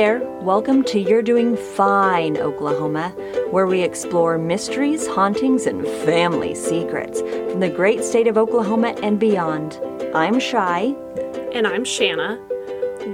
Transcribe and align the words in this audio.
there. 0.00 0.20
Welcome 0.40 0.82
to 0.84 0.98
You're 0.98 1.20
Doing 1.20 1.58
Fine, 1.58 2.38
Oklahoma, 2.38 3.10
where 3.50 3.66
we 3.66 3.82
explore 3.82 4.38
mysteries, 4.38 5.06
hauntings, 5.06 5.66
and 5.66 5.86
family 6.06 6.54
secrets 6.54 7.20
from 7.20 7.60
the 7.60 7.68
great 7.68 8.02
state 8.02 8.26
of 8.26 8.38
Oklahoma 8.38 8.94
and 9.02 9.20
beyond. 9.20 9.78
I'm 10.14 10.40
Shy. 10.40 10.94
And 11.52 11.66
I'm 11.66 11.84
Shanna. 11.84 12.40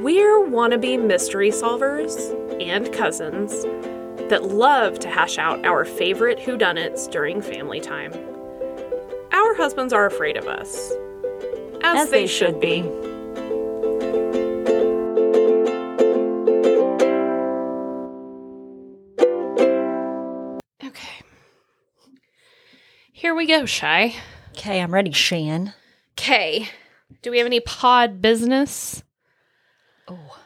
We're 0.00 0.38
wannabe 0.46 1.04
mystery 1.04 1.50
solvers 1.50 2.14
and 2.62 2.92
cousins 2.92 3.64
that 4.30 4.44
love 4.44 5.00
to 5.00 5.08
hash 5.08 5.38
out 5.38 5.66
our 5.66 5.84
favorite 5.84 6.38
whodunits 6.38 7.10
during 7.10 7.42
family 7.42 7.80
time. 7.80 8.12
Our 9.32 9.56
husbands 9.56 9.92
are 9.92 10.06
afraid 10.06 10.36
of 10.36 10.46
us, 10.46 10.92
as, 11.82 12.02
As 12.02 12.10
they, 12.10 12.20
they 12.20 12.26
should 12.28 12.46
should 12.46 12.60
be. 12.60 12.82
Here 23.18 23.34
we 23.34 23.46
go, 23.46 23.64
Shy. 23.64 24.14
Okay, 24.50 24.78
I'm 24.82 24.92
ready, 24.92 25.10
Shan. 25.10 25.72
Okay. 26.18 26.68
Do 27.22 27.30
we 27.30 27.38
have 27.38 27.46
any 27.46 27.60
pod 27.60 28.20
business? 28.20 29.02
Oh, 30.06 30.36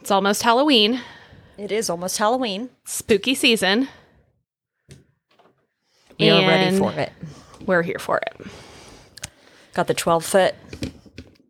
It's 0.00 0.10
almost 0.10 0.42
Halloween, 0.42 1.00
it 1.56 1.70
is 1.70 1.88
almost 1.88 2.18
Halloween. 2.18 2.70
spooky 2.84 3.36
season. 3.36 3.88
We 6.18 6.30
are 6.30 6.40
ready 6.48 6.76
for 6.76 6.92
it. 6.92 7.12
We're 7.64 7.82
here 7.82 8.00
for 8.00 8.18
it. 8.18 8.34
Got 9.72 9.86
the 9.86 9.94
12 9.94 10.24
foot 10.24 10.54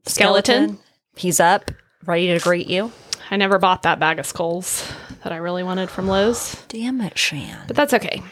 Skeleton. 0.06 0.78
He's 1.17 1.41
up, 1.41 1.70
ready 2.05 2.27
to 2.28 2.39
greet 2.39 2.67
you. 2.67 2.92
I 3.31 3.37
never 3.39 3.59
bought 3.59 3.83
that 3.83 3.98
bag 3.98 4.19
of 4.19 4.27
skulls 4.27 4.92
that 5.25 5.33
I 5.33 5.37
really 5.37 5.62
wanted 5.62 5.89
from 5.89 6.06
Lowe's, 6.06 6.62
Damn 6.69 7.00
it, 7.00 7.17
Shan. 7.17 7.65
but 7.67 7.77
that's 7.77 7.94
okay. 7.94 8.22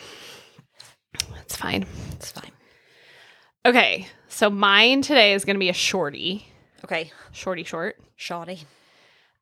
It's 1.49 1.57
fine. 1.57 1.87
It's 2.13 2.31
fine. 2.31 2.51
Okay, 3.65 4.07
so 4.29 4.51
mine 4.51 5.01
today 5.01 5.33
is 5.33 5.47
going 5.47 5.55
to 5.57 5.61
be 5.61 5.71
a 5.71 5.75
shorty, 5.75 6.47
Okay, 6.85 7.11
shorty 7.33 7.65
short. 7.65 7.97
shoddy. 8.17 8.65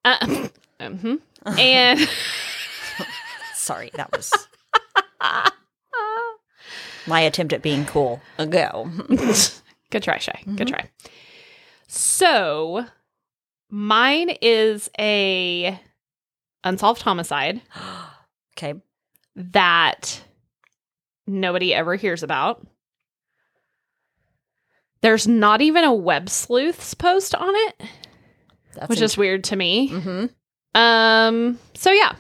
Uh, 0.04 0.16
mhm. 0.80 1.18
And 1.58 2.08
Sorry, 3.54 3.90
that 3.94 4.12
was 4.16 4.32
my 7.08 7.20
attempt 7.22 7.52
at 7.52 7.60
being 7.62 7.84
cool. 7.86 8.20
A 8.38 8.46
go. 8.46 8.88
good 9.90 10.04
try, 10.04 10.18
Shay. 10.18 10.44
Good 10.54 10.68
try. 10.68 10.88
So 11.88 12.86
mine 13.68 14.30
is 14.40 14.88
a 14.96 15.80
unsolved 16.62 17.02
homicide 17.02 17.60
okay. 18.56 18.74
that 19.34 20.22
nobody 21.26 21.72
ever 21.74 21.94
hears 21.96 22.22
about. 22.22 22.66
There's 25.02 25.28
not 25.28 25.60
even 25.60 25.84
a 25.84 25.92
web 25.94 26.28
sleuths 26.28 26.94
post 26.94 27.34
on 27.34 27.54
it, 27.54 27.82
That's 28.74 28.88
which 28.88 29.00
is 29.00 29.16
weird 29.16 29.44
to 29.44 29.56
me. 29.56 29.88
hmm 29.88 30.26
Um, 30.74 31.58
so 31.74 31.92
yeah. 31.92 32.14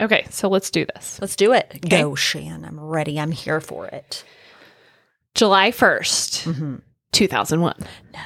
Okay, 0.00 0.26
so 0.30 0.48
let's 0.48 0.70
do 0.70 0.86
this. 0.94 1.18
Let's 1.20 1.36
do 1.36 1.52
it. 1.52 1.70
Okay. 1.76 2.00
Go, 2.02 2.14
Shan. 2.14 2.64
I'm 2.64 2.80
ready. 2.80 3.20
I'm 3.20 3.32
here 3.32 3.60
for 3.60 3.86
it. 3.86 4.24
July 5.34 5.70
1st, 5.70 6.44
Mm-hmm. 6.52 6.76
2001. 7.12 7.74
No. 8.12 8.20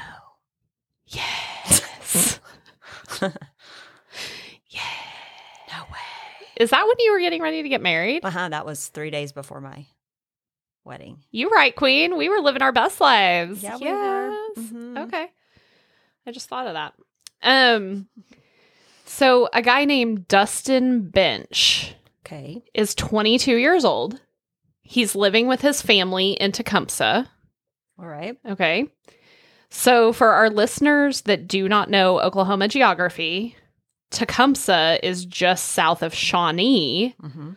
Yes. 1.07 2.41
Yeah. 4.69 4.81
No 5.71 5.83
way. 5.85 5.99
Is 6.57 6.71
that 6.71 6.85
when 6.85 6.97
you 6.99 7.13
were 7.13 7.21
getting 7.21 7.41
ready 7.43 7.63
to 7.63 7.69
get 7.69 7.81
married? 7.81 8.25
Uh 8.25 8.31
huh. 8.31 8.49
That 8.49 8.67
was 8.67 8.89
three 8.89 9.11
days 9.11 9.33
before 9.33 9.61
my 9.61 9.87
wedding. 10.85 11.19
You 11.31 11.51
right, 11.51 11.75
Queen. 11.75 12.17
We 12.17 12.29
were 12.29 12.41
living 12.41 12.63
our 12.63 12.73
best 12.73 13.01
lives. 13.01 13.63
Yeah, 13.63 13.77
we 13.79 13.91
were. 13.93 14.31
Yes. 14.31 14.59
Mhm. 14.73 15.07
Okay. 15.07 15.31
I 16.27 16.31
just 16.33 16.49
thought 16.49 16.67
of 16.67 16.75
that. 16.75 16.95
Um 17.43 18.09
so 19.05 19.49
a 19.53 19.63
guy 19.63 19.85
named 19.85 20.29
Dustin 20.29 21.09
Bench 21.11 21.95
Okay. 22.27 22.63
is 22.73 22.95
22 22.95 23.57
years 23.57 23.85
old. 23.85 24.21
He's 24.83 25.15
living 25.15 25.47
with 25.47 25.61
his 25.61 25.83
family 25.83 26.33
in 26.33 26.53
Tecumseh. 26.53 27.27
All 27.99 28.07
right. 28.07 28.37
Okay. 28.49 28.89
So, 29.71 30.13
for 30.13 30.29
our 30.29 30.51
listeners 30.51 31.23
that 31.23 31.49
do 31.49 31.69
not 31.69 31.91
know 31.91 32.21
Oklahoma 32.21 32.69
geography, 32.69 33.57
Tecumseh 34.11 34.99
is 35.03 35.25
just 35.27 35.67
south 35.73 36.03
of 36.03 36.15
Shawnee, 36.15 37.15
Mm-hmm. 37.23 37.51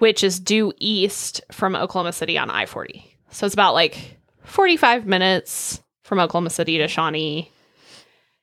Which 0.00 0.22
is 0.24 0.38
due 0.40 0.72
east 0.78 1.40
from 1.50 1.74
Oklahoma 1.76 2.12
City 2.12 2.36
on 2.36 2.50
I 2.50 2.66
40. 2.66 3.16
So, 3.30 3.46
it's 3.46 3.54
about 3.54 3.72
like 3.74 4.18
45 4.42 5.06
minutes 5.06 5.80
from 6.02 6.18
Oklahoma 6.18 6.50
City 6.50 6.76
to 6.78 6.88
Shawnee, 6.88 7.50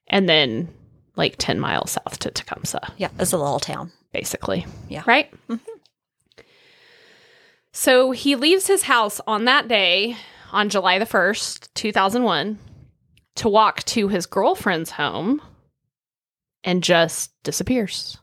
and 0.08 0.28
then 0.30 0.70
like 1.18 1.36
10 1.38 1.60
miles 1.60 1.92
south 1.92 2.20
to 2.20 2.32
Tecumseh 2.32 2.80
Yeah, 2.98 3.10
it's 3.20 3.34
a 3.34 3.38
little 3.38 3.60
town. 3.60 3.92
basically. 4.14 4.66
Yeah. 4.88 5.04
Right? 5.06 5.30
Mm-hmm. 5.50 6.42
So 7.74 8.12
he 8.12 8.36
leaves 8.36 8.68
his 8.68 8.84
house 8.84 9.20
on 9.28 9.46
that 9.46 9.68
day, 9.68 10.16
on 10.52 10.70
July 10.70 10.98
the 10.98 11.06
1st, 11.06 11.68
2001, 11.74 12.58
to 13.36 13.50
walk 13.50 13.84
to 13.84 14.08
his 14.08 14.26
girlfriend's 14.26 14.92
home 14.92 15.42
and 16.64 16.84
just 16.84 17.32
disappears, 17.44 18.18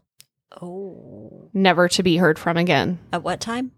Oh. 0.62 1.50
never 1.52 1.88
to 1.88 2.02
be 2.02 2.16
heard 2.16 2.38
from 2.38 2.56
again. 2.56 2.98
At 3.12 3.22
what 3.22 3.40
time? 3.40 3.72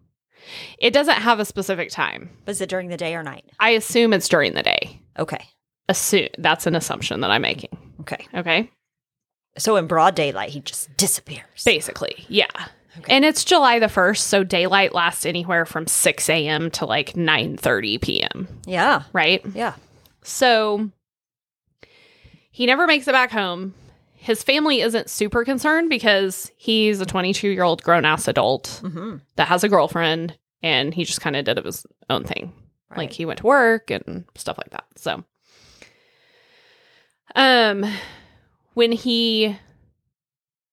It 0.79 0.93
doesn't 0.93 1.15
have 1.17 1.41
a 1.41 1.45
specific 1.45 1.91
time. 1.91 2.31
Was 2.47 2.61
it 2.61 2.69
during 2.69 2.89
the 2.89 2.97
day 2.97 3.15
or 3.15 3.23
night? 3.23 3.45
I 3.59 3.71
assume 3.71 4.13
it's 4.13 4.29
during 4.29 4.55
the 4.55 4.63
day. 4.63 5.01
Okay. 5.19 5.45
Assume 5.89 6.29
that's 6.39 6.67
an 6.67 6.75
assumption 6.77 7.21
that 7.21 7.31
I'm 7.31 7.43
making. 7.43 7.77
Okay. 8.01 8.27
Okay. 8.35 8.71
So 9.59 9.77
in 9.77 9.87
broad 9.87 10.15
daylight, 10.15 10.51
he 10.51 10.61
just 10.61 10.95
disappears. 10.97 11.65
Basically, 11.65 12.25
yeah. 12.29 12.47
Okay. 12.99 13.15
And 13.15 13.25
it's 13.25 13.45
July 13.45 13.79
the 13.79 13.87
1st, 13.87 14.19
so 14.19 14.45
daylight 14.45 14.95
lasts 14.95 15.27
anywhere 15.27 15.65
from 15.67 15.87
6 15.87 16.29
a.m. 16.31 16.71
to 16.73 16.87
like 16.87 17.17
9 17.17 17.57
30 17.57 17.99
p.m. 17.99 18.49
Yeah. 18.67 19.03
right? 19.13 19.43
Yeah. 19.55 19.75
So 20.23 20.91
he 22.51 22.67
never 22.67 22.87
makes 22.87 23.07
it 23.09 23.13
back 23.13 23.31
home. 23.31 23.75
His 24.27 24.43
family 24.43 24.81
isn't 24.81 25.09
super 25.09 25.45
concerned 25.45 25.89
because 25.89 26.51
he's 26.57 27.01
a 27.01 27.07
22 27.07 27.49
year 27.49 27.63
old 27.63 27.81
grown 27.85 28.05
ass 28.05 28.27
adult 28.27 28.81
Mm-hmm. 28.83 29.19
that 29.37 29.47
has 29.47 29.63
a 29.63 29.69
girlfriend 29.69 30.37
and 30.65 30.93
he 30.93 31.05
just 31.05 31.21
kind 31.21 31.37
of 31.37 31.45
did 31.45 31.65
his 31.65 31.87
own 32.11 32.25
thing. 32.25 32.53
Like 32.97 33.13
he 33.13 33.25
went 33.25 33.39
to 33.39 33.47
work 33.47 33.89
and 33.93 34.25
stuff 34.35 34.59
like 34.59 34.71
that. 34.71 34.85
So, 34.97 35.23
um, 37.37 37.85
when 38.75 38.91
he 38.93 39.57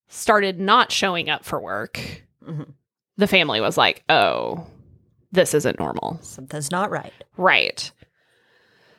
started 0.07 0.59
not 0.59 0.91
showing 0.91 1.29
up 1.29 1.43
for 1.45 1.59
work, 1.61 1.99
Mhm. 2.43 2.73
the 3.17 3.27
family 3.27 3.61
was 3.61 3.77
like, 3.77 4.03
oh, 4.09 4.65
this 5.31 5.53
isn't 5.53 5.79
normal. 5.79 6.17
Something's 6.23 6.71
not 6.71 6.89
right. 6.91 7.13
Right. 7.37 7.91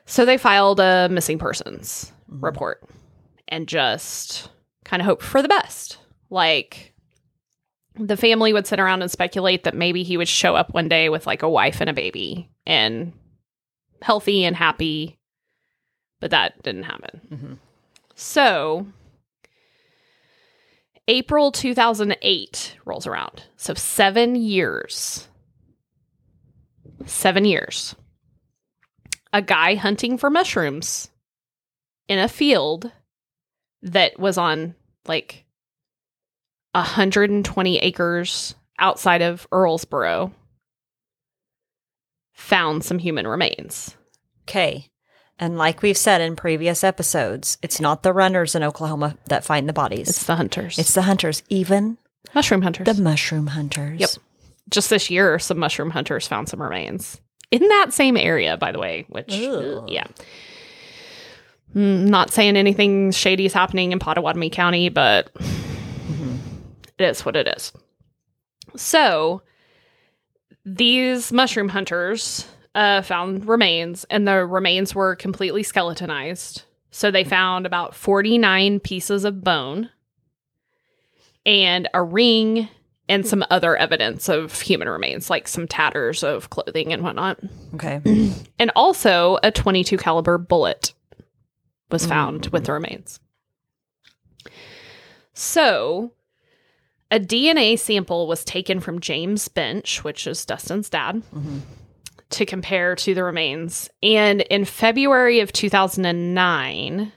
So 0.06 0.24
they 0.24 0.36
filed 0.38 0.78
a 0.80 1.08
missing 1.10 1.38
persons 1.38 2.12
Mhm. 2.30 2.42
report 2.42 2.82
and 3.48 3.68
just 3.68 4.48
kind 4.84 5.00
of 5.00 5.06
hope 5.06 5.22
for 5.22 5.42
the 5.42 5.48
best. 5.48 5.98
Like 6.30 6.94
the 7.96 8.16
family 8.16 8.52
would 8.52 8.66
sit 8.66 8.80
around 8.80 9.02
and 9.02 9.10
speculate 9.10 9.64
that 9.64 9.76
maybe 9.76 10.02
he 10.02 10.16
would 10.16 10.28
show 10.28 10.56
up 10.56 10.74
one 10.74 10.88
day 10.88 11.08
with 11.08 11.26
like 11.26 11.42
a 11.42 11.48
wife 11.48 11.80
and 11.80 11.88
a 11.88 11.94
baby 11.94 12.50
and 12.66 13.12
healthy 14.02 14.44
and 14.44 14.56
happy, 14.56 15.18
but 16.20 16.30
that 16.30 16.62
didn't 16.62 16.82
happen. 16.84 17.20
Mhm. 17.30 17.58
So 18.14 18.86
April 21.06 21.52
2008 21.52 22.76
rolls 22.84 23.06
around. 23.06 23.44
So 23.56 23.74
7 23.74 24.34
years. 24.34 25.28
7 27.04 27.44
years. 27.44 27.94
A 29.32 29.42
guy 29.42 29.74
hunting 29.74 30.16
for 30.16 30.30
mushrooms 30.30 31.10
in 32.08 32.18
a 32.18 32.28
field 32.28 32.90
that 33.84 34.18
was 34.18 34.36
on 34.38 34.74
like 35.06 35.44
120 36.72 37.78
acres 37.78 38.54
outside 38.78 39.22
of 39.22 39.48
Earlsboro 39.50 40.32
found 42.32 42.84
some 42.84 42.98
human 42.98 43.26
remains. 43.26 43.96
Okay. 44.42 44.88
And 45.38 45.56
like 45.58 45.82
we've 45.82 45.96
said 45.96 46.20
in 46.20 46.36
previous 46.36 46.84
episodes, 46.84 47.58
it's 47.62 47.80
not 47.80 48.02
the 48.02 48.12
runners 48.12 48.54
in 48.54 48.62
Oklahoma 48.62 49.16
that 49.26 49.44
find 49.44 49.68
the 49.68 49.72
bodies. 49.72 50.08
It's 50.08 50.26
the 50.26 50.36
hunters. 50.36 50.78
It's 50.78 50.94
the 50.94 51.02
hunters, 51.02 51.42
even 51.48 51.98
mushroom 52.34 52.62
hunters. 52.62 52.86
the 52.86 53.02
mushroom 53.02 53.48
hunters. 53.48 54.00
Yep. 54.00 54.10
Just 54.70 54.90
this 54.90 55.10
year, 55.10 55.38
some 55.38 55.58
mushroom 55.58 55.90
hunters 55.90 56.26
found 56.26 56.48
some 56.48 56.62
remains 56.62 57.20
in 57.50 57.66
that 57.68 57.92
same 57.92 58.16
area, 58.16 58.56
by 58.56 58.72
the 58.72 58.78
way, 58.78 59.04
which, 59.08 59.32
Ew. 59.34 59.84
yeah. 59.88 60.06
Mm, 61.74 62.06
Not 62.08 62.30
saying 62.30 62.56
anything 62.56 63.10
shady 63.10 63.46
is 63.46 63.52
happening 63.52 63.92
in 63.92 63.98
Pottawatomie 63.98 64.52
County, 64.52 64.88
but 64.88 65.30
it 66.98 67.04
is 67.04 67.24
what 67.24 67.36
it 67.36 67.48
is. 67.48 67.72
So 68.76 69.42
these 70.64 71.32
mushroom 71.32 71.68
hunters 71.68 72.46
uh, 72.74 73.02
found 73.02 73.46
remains, 73.46 74.04
and 74.10 74.26
the 74.26 74.44
remains 74.46 74.94
were 74.94 75.14
completely 75.16 75.62
skeletonized. 75.62 76.62
So 76.90 77.10
they 77.10 77.24
found 77.24 77.66
about 77.66 77.94
49 77.94 78.80
pieces 78.80 79.24
of 79.24 79.42
bone 79.42 79.90
and 81.44 81.88
a 81.92 82.02
ring 82.02 82.68
and 83.08 83.26
some 83.26 83.44
other 83.50 83.76
evidence 83.76 84.28
of 84.28 84.60
human 84.60 84.88
remains, 84.88 85.28
like 85.28 85.46
some 85.46 85.68
tatters 85.68 86.22
of 86.24 86.50
clothing 86.50 86.92
and 86.92 87.02
whatnot. 87.02 87.38
Okay. 87.74 88.00
And 88.58 88.70
also 88.76 89.38
a 89.42 89.50
22 89.50 89.98
caliber 89.98 90.38
bullet 90.38 90.93
was 91.90 92.02
mm-hmm, 92.02 92.10
found 92.10 92.46
with 92.46 92.62
mm-hmm. 92.62 92.66
the 92.66 92.72
remains. 92.72 93.20
So, 95.32 96.12
a 97.10 97.18
DNA 97.18 97.78
sample 97.78 98.26
was 98.26 98.44
taken 98.44 98.80
from 98.80 99.00
James 99.00 99.48
Bench, 99.48 100.04
which 100.04 100.26
is 100.26 100.44
Dustin's 100.44 100.88
dad, 100.88 101.16
mm-hmm. 101.16 101.58
to 102.30 102.46
compare 102.46 102.94
to 102.96 103.14
the 103.14 103.24
remains. 103.24 103.90
And 104.02 104.42
in 104.42 104.64
February 104.64 105.40
of 105.40 105.52
2009, 105.52 107.12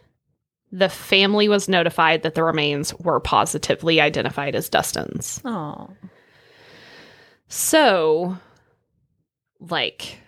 the 0.72 0.90
family 0.90 1.48
was 1.48 1.70
notified 1.70 2.24
that 2.24 2.36
the 2.36 2.44
remains 2.44 2.94
were 2.96 3.20
positively 3.20 4.02
identified 4.02 4.56
as 4.56 4.70
Dustin's. 4.70 5.42
Oh. 5.46 5.90
So, 7.48 8.38
like, 9.60 10.20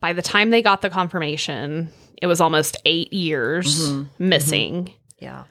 by 0.00 0.12
the 0.12 0.22
time 0.22 0.50
they 0.50 0.62
got 0.62 0.82
the 0.82 0.90
confirmation, 0.90 1.90
it 2.20 2.26
was 2.26 2.40
almost 2.40 2.76
eight 2.84 3.12
years 3.12 3.88
Mhm. 3.90 4.08
missing. 4.18 4.92
Yeah. 5.18 5.44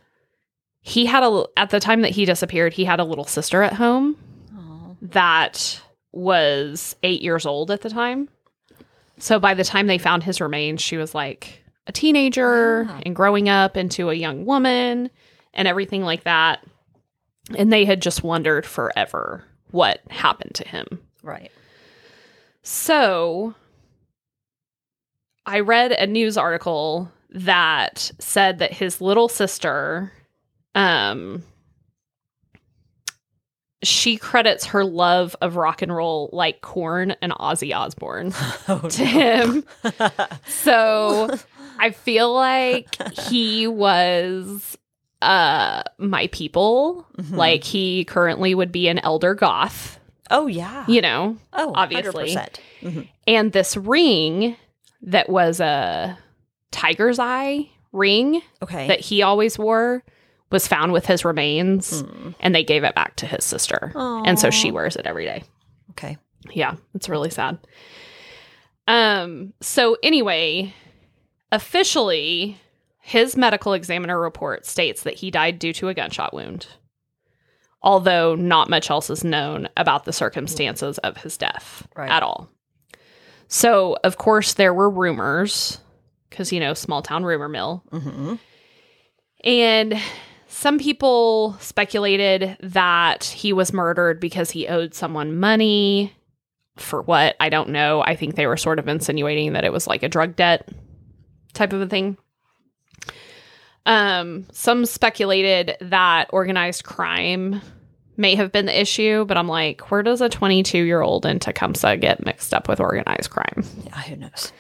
He 0.82 1.06
had 1.06 1.24
a, 1.24 1.46
at 1.58 1.70
the 1.70 1.80
time 1.80 2.02
that 2.02 2.12
he 2.12 2.26
disappeared, 2.26 2.74
he 2.74 2.86
had 2.86 3.00
a 3.00 3.04
little 3.04 3.26
sister 3.26 3.62
at 3.64 3.74
home 3.74 4.16
Oh. 4.58 4.96
that 5.02 5.82
was 6.12 6.96
eight 7.04 7.22
years 7.22 7.46
old 7.46 7.70
at 7.70 7.82
the 7.82 7.90
time. 7.90 8.30
So 9.20 9.40
by 9.40 9.54
the 9.54 9.64
time 9.64 9.88
they 9.88 9.98
found 9.98 10.24
his 10.24 10.40
remains, 10.42 10.82
she 10.82 10.98
was 10.98 11.14
like 11.14 11.64
a 11.88 11.92
teenager 11.92 12.88
Ah. 12.90 13.00
and 13.06 13.16
growing 13.16 13.50
up 13.50 13.76
into 13.78 14.10
a 14.10 14.14
young 14.14 14.46
woman 14.46 15.10
and 15.54 15.68
everything 15.68 16.04
like 16.04 16.24
that. 16.24 16.66
And 17.58 17.72
they 17.74 17.84
had 17.86 18.02
just 18.02 18.24
wondered 18.24 18.66
forever 18.66 19.44
what 19.72 20.00
happened 20.10 20.56
to 20.56 20.68
him. 20.68 20.86
Right. 21.22 21.52
So 22.64 23.54
I 25.50 25.62
read 25.62 25.92
a 25.92 26.06
news 26.06 26.38
article 26.38 27.12
that 27.32 28.12
said 28.20 28.60
that 28.60 28.72
his 28.72 29.02
little 29.02 29.28
sister 29.30 30.12
um 30.76 31.44
she 33.82 34.18
credits 34.18 34.66
her 34.68 34.84
love 34.84 35.36
of 35.42 35.56
rock 35.56 35.82
and 35.82 35.96
roll 35.96 36.30
like 36.34 36.62
Korn 36.62 37.16
and 37.22 37.32
Ozzy 37.32 37.76
Osbourne 37.76 38.34
Oh, 38.68 38.80
to 38.90 39.06
him. 39.06 39.64
So 40.48 41.30
I 41.80 41.92
feel 41.92 42.34
like 42.34 42.96
he 43.18 43.66
was 43.68 44.78
uh 45.22 45.82
my 45.98 46.28
people. 46.28 47.08
Mhm. 47.18 47.36
Like 47.36 47.64
he 47.64 48.06
currently 48.06 48.54
would 48.54 48.72
be 48.72 48.88
an 48.88 49.00
elder 49.00 49.34
goth, 49.34 50.00
oh 50.30 50.46
yeah. 50.48 50.86
you 50.88 51.02
know. 51.02 51.38
oh, 51.54 51.72
obviously. 51.76 52.36
100%. 52.36 52.60
Mhm. 52.82 53.08
And 53.28 53.52
this 53.52 53.76
ring 53.76 54.56
that 55.02 55.30
was 55.30 55.60
a 55.60 56.18
tiger's 56.72 57.20
eye 57.20 57.70
ring 57.92 58.42
Okay. 58.62 58.88
that 58.88 59.00
he 59.00 59.22
always 59.22 59.58
wore 59.58 60.04
was 60.52 60.68
found 60.68 60.92
with 60.94 61.06
his 61.06 61.24
remains 61.26 62.04
Mm. 62.04 62.36
and 62.40 62.54
they 62.56 62.64
gave 62.64 62.84
it 62.84 62.96
back 62.96 63.16
to 63.18 63.26
his 63.26 63.44
sister. 63.44 63.92
And 63.96 64.40
so 64.40 64.50
she 64.50 64.72
wears 64.72 64.96
it 64.96 65.06
every 65.06 65.26
day. 65.26 65.44
Okay. 65.92 66.18
Yeah, 66.52 66.76
it's 66.96 67.10
really 67.10 67.30
sad. 67.30 67.58
Um 68.88 69.54
so 69.62 69.98
anyway, 70.04 70.74
officially 71.52 72.58
his 73.02 73.36
medical 73.38 73.74
examiner 73.74 74.20
report 74.20 74.66
states 74.66 75.04
that 75.04 75.16
he 75.16 75.32
died 75.32 75.60
due 75.60 75.74
to 75.74 75.88
a 75.90 75.94
gunshot 75.94 76.34
wound. 76.34 76.68
Although 77.82 78.36
not 78.36 78.70
much 78.70 78.90
else 78.92 79.10
is 79.10 79.24
known 79.24 79.70
about 79.78 80.04
the 80.06 80.14
circumstances 80.14 80.98
of 81.00 81.18
his 81.18 81.38
death 81.38 81.88
Right. 81.96 82.10
at 82.12 82.24
all. 82.24 82.50
So, 83.50 83.98
of 84.04 84.18
course, 84.18 84.54
there 84.54 84.74
were 84.74 84.90
rumors 84.90 85.80
because, 86.30 86.54
you 86.54 86.60
know, 86.60 86.74
small 86.74 87.02
town 87.02 87.24
rumor 87.24 87.50
mill. 87.50 87.84
hmm 87.92 88.36
And 89.44 90.00
some 90.48 90.78
people 90.78 91.58
speculated 91.60 92.58
that 92.62 93.24
he 93.24 93.52
was 93.52 93.74
murdered 93.74 94.20
because 94.20 94.52
he 94.52 94.68
owed 94.68 94.94
someone 94.94 95.36
money. 95.38 96.14
For 96.78 97.02
what? 97.02 97.36
I 97.40 97.50
don't 97.50 97.70
know. 97.70 98.02
I 98.02 98.16
think 98.16 98.36
they 98.36 98.48
were 98.48 98.56
sort 98.56 98.80
of 98.80 98.88
insinuating 98.88 99.54
that 99.54 99.66
it 99.66 99.74
was 99.74 99.88
like 99.88 100.04
a 100.04 100.10
drug 100.10 100.36
debt 100.36 100.70
type 101.54 101.74
of 101.74 101.82
a 101.82 101.88
thing. 101.88 102.18
Um, 103.86 104.46
some 104.52 104.86
speculated 104.86 105.76
that 105.82 106.30
organized 106.32 106.84
crime 106.84 107.62
may 108.20 108.36
have 108.36 108.52
been 108.52 108.66
the 108.66 108.80
issue, 108.80 109.26
but 109.26 109.38
I'm 109.38 109.48
like, 109.48 109.90
where 109.90 110.04
does 110.04 110.22
a 110.22 110.30
22 110.30 110.84
year 110.84 111.02
old 111.02 111.26
in 111.26 111.40
Tecumseh 111.40 111.98
get 111.98 112.24
mixed 112.26 112.54
up 112.54 112.68
with 112.68 112.80
organized 112.80 113.30
crime? 113.30 113.64
Yeah, 113.86 114.02
who 114.02 114.16
knows? 114.18 114.52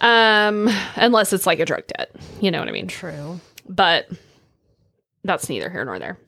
Um, 0.00 0.68
unless 0.96 1.32
it's 1.32 1.46
like 1.46 1.58
a 1.58 1.64
drug 1.64 1.86
debt, 1.86 2.14
you 2.40 2.50
know 2.50 2.60
what 2.60 2.68
I 2.68 2.72
mean? 2.72 2.86
True. 2.86 3.40
but 3.66 4.08
that's 5.24 5.48
neither 5.48 5.70
here 5.70 5.84
nor 5.84 5.98
there. 5.98 6.18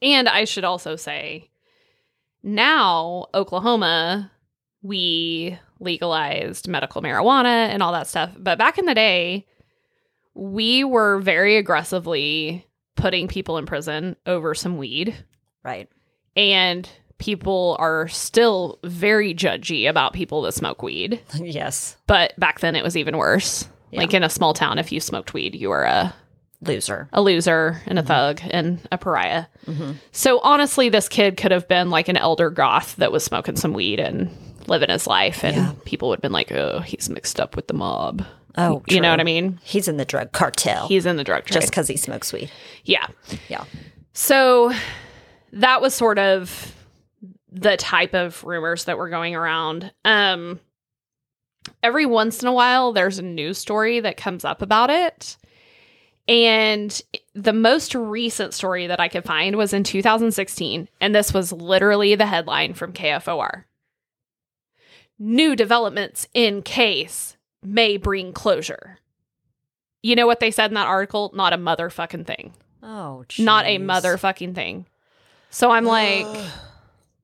And 0.00 0.28
I 0.28 0.44
should 0.44 0.64
also 0.64 0.96
say 0.96 1.50
now, 2.42 3.26
Oklahoma, 3.34 4.30
we 4.82 5.58
legalized 5.80 6.68
medical 6.68 7.02
marijuana 7.02 7.68
and 7.68 7.82
all 7.82 7.92
that 7.92 8.06
stuff. 8.06 8.30
But 8.38 8.56
back 8.56 8.78
in 8.78 8.86
the 8.86 8.94
day, 8.94 9.46
we 10.34 10.84
were 10.84 11.20
very 11.20 11.56
aggressively 11.56 12.66
putting 13.00 13.28
people 13.28 13.58
in 13.58 13.66
prison 13.66 14.16
over 14.26 14.54
some 14.54 14.76
weed. 14.76 15.14
Right. 15.64 15.88
And 16.36 16.88
people 17.18 17.76
are 17.78 18.08
still 18.08 18.78
very 18.84 19.34
judgy 19.34 19.88
about 19.88 20.12
people 20.12 20.42
that 20.42 20.52
smoke 20.52 20.82
weed. 20.82 21.20
yes. 21.34 21.96
But 22.06 22.38
back 22.38 22.60
then 22.60 22.76
it 22.76 22.84
was 22.84 22.96
even 22.96 23.16
worse. 23.16 23.68
Yeah. 23.90 24.00
Like 24.00 24.14
in 24.14 24.22
a 24.22 24.30
small 24.30 24.54
town, 24.54 24.78
if 24.78 24.92
you 24.92 25.00
smoked 25.00 25.34
weed, 25.34 25.54
you 25.54 25.68
were 25.68 25.84
a 25.84 26.14
Loser. 26.62 27.08
a 27.12 27.22
loser 27.22 27.80
and 27.86 27.98
a 27.98 28.02
thug 28.02 28.40
and 28.50 28.80
a 28.92 28.98
pariah. 28.98 29.46
Mhm. 29.66 29.96
So 30.12 30.40
honestly, 30.40 30.90
this 30.90 31.08
kid 31.08 31.36
could 31.38 31.52
have 31.52 31.66
been 31.68 31.88
like 31.90 32.08
an 32.08 32.18
elder 32.18 32.50
goth 32.50 32.96
that 32.96 33.10
was 33.12 33.24
smoking 33.24 33.56
some 33.56 33.72
weed 33.72 33.98
and 33.98 34.30
living 34.66 34.90
his 34.90 35.06
life, 35.06 35.42
and 35.42 35.56
Yeah. 35.56 35.72
people 35.86 36.10
would 36.10 36.18
have 36.18 36.22
been 36.22 36.32
like, 36.32 36.52
"Oh, 36.52 36.80
he's 36.80 37.08
mixed 37.08 37.40
up 37.40 37.56
with 37.56 37.66
the 37.66 37.72
mob." 37.74 38.24
Oh, 38.56 38.82
you 38.88 39.00
know 39.00 39.10
what 39.10 39.20
I 39.20 39.24
mean? 39.24 39.60
He's 39.62 39.88
in 39.88 39.96
the 39.96 40.04
drug 40.04 40.32
cartel. 40.32 40.88
He's 40.88 41.06
in 41.06 41.16
the 41.16 41.24
drug 41.24 41.44
trade. 41.44 41.60
just 41.60 41.70
because 41.70 41.88
he 41.88 41.96
smokes 41.96 42.32
weed. 42.32 42.50
yeah. 42.84 43.06
Yeah. 43.48 43.64
So 44.12 44.72
that 45.52 45.80
was 45.80 45.94
sort 45.94 46.18
of 46.18 46.74
the 47.50 47.76
type 47.76 48.14
of 48.14 48.42
rumors 48.44 48.84
that 48.84 48.98
were 48.98 49.08
going 49.08 49.34
around. 49.34 49.92
Um, 50.04 50.60
every 51.82 52.06
once 52.06 52.42
in 52.42 52.48
a 52.48 52.52
while, 52.52 52.92
there's 52.92 53.18
a 53.18 53.22
news 53.22 53.58
story 53.58 54.00
that 54.00 54.16
comes 54.16 54.44
up 54.44 54.62
about 54.62 54.90
it. 54.90 55.36
And 56.28 57.00
the 57.34 57.52
most 57.52 57.94
recent 57.94 58.54
story 58.54 58.86
that 58.86 59.00
I 59.00 59.08
could 59.08 59.24
find 59.24 59.56
was 59.56 59.72
in 59.72 59.82
2016. 59.82 60.88
And 61.00 61.14
this 61.14 61.34
was 61.34 61.50
literally 61.52 62.14
the 62.14 62.26
headline 62.26 62.74
from 62.74 62.92
KFOR 62.92 63.64
New 65.18 65.54
developments 65.56 66.26
in 66.32 66.62
case 66.62 67.36
may 67.62 67.96
bring 67.96 68.32
closure. 68.32 68.98
You 70.02 70.16
know 70.16 70.26
what 70.26 70.40
they 70.40 70.50
said 70.50 70.70
in 70.70 70.74
that 70.74 70.86
article? 70.86 71.30
Not 71.34 71.52
a 71.52 71.58
motherfucking 71.58 72.26
thing 72.26 72.54
Oh, 72.82 73.24
not 73.38 73.66
a 73.66 73.78
motherfucking 73.78 74.54
thing. 74.54 74.86
So 75.50 75.70
I'm 75.70 75.84
like, 75.84 76.26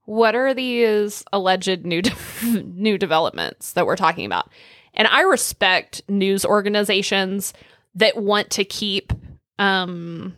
what 0.05 0.35
are 0.35 0.53
these 0.53 1.25
alleged 1.33 1.85
new 1.87 2.03
de- 2.03 2.13
new 2.63 2.99
developments 2.99 3.73
that 3.73 3.87
we're 3.87 3.97
talking 3.97 4.27
about? 4.27 4.51
And 4.95 5.09
I 5.09 5.23
respect 5.23 6.03
news 6.09 6.45
organizations 6.45 7.53
that 7.95 8.17
want 8.17 8.51
to 8.51 8.65
keep 8.65 9.13
um 9.59 10.37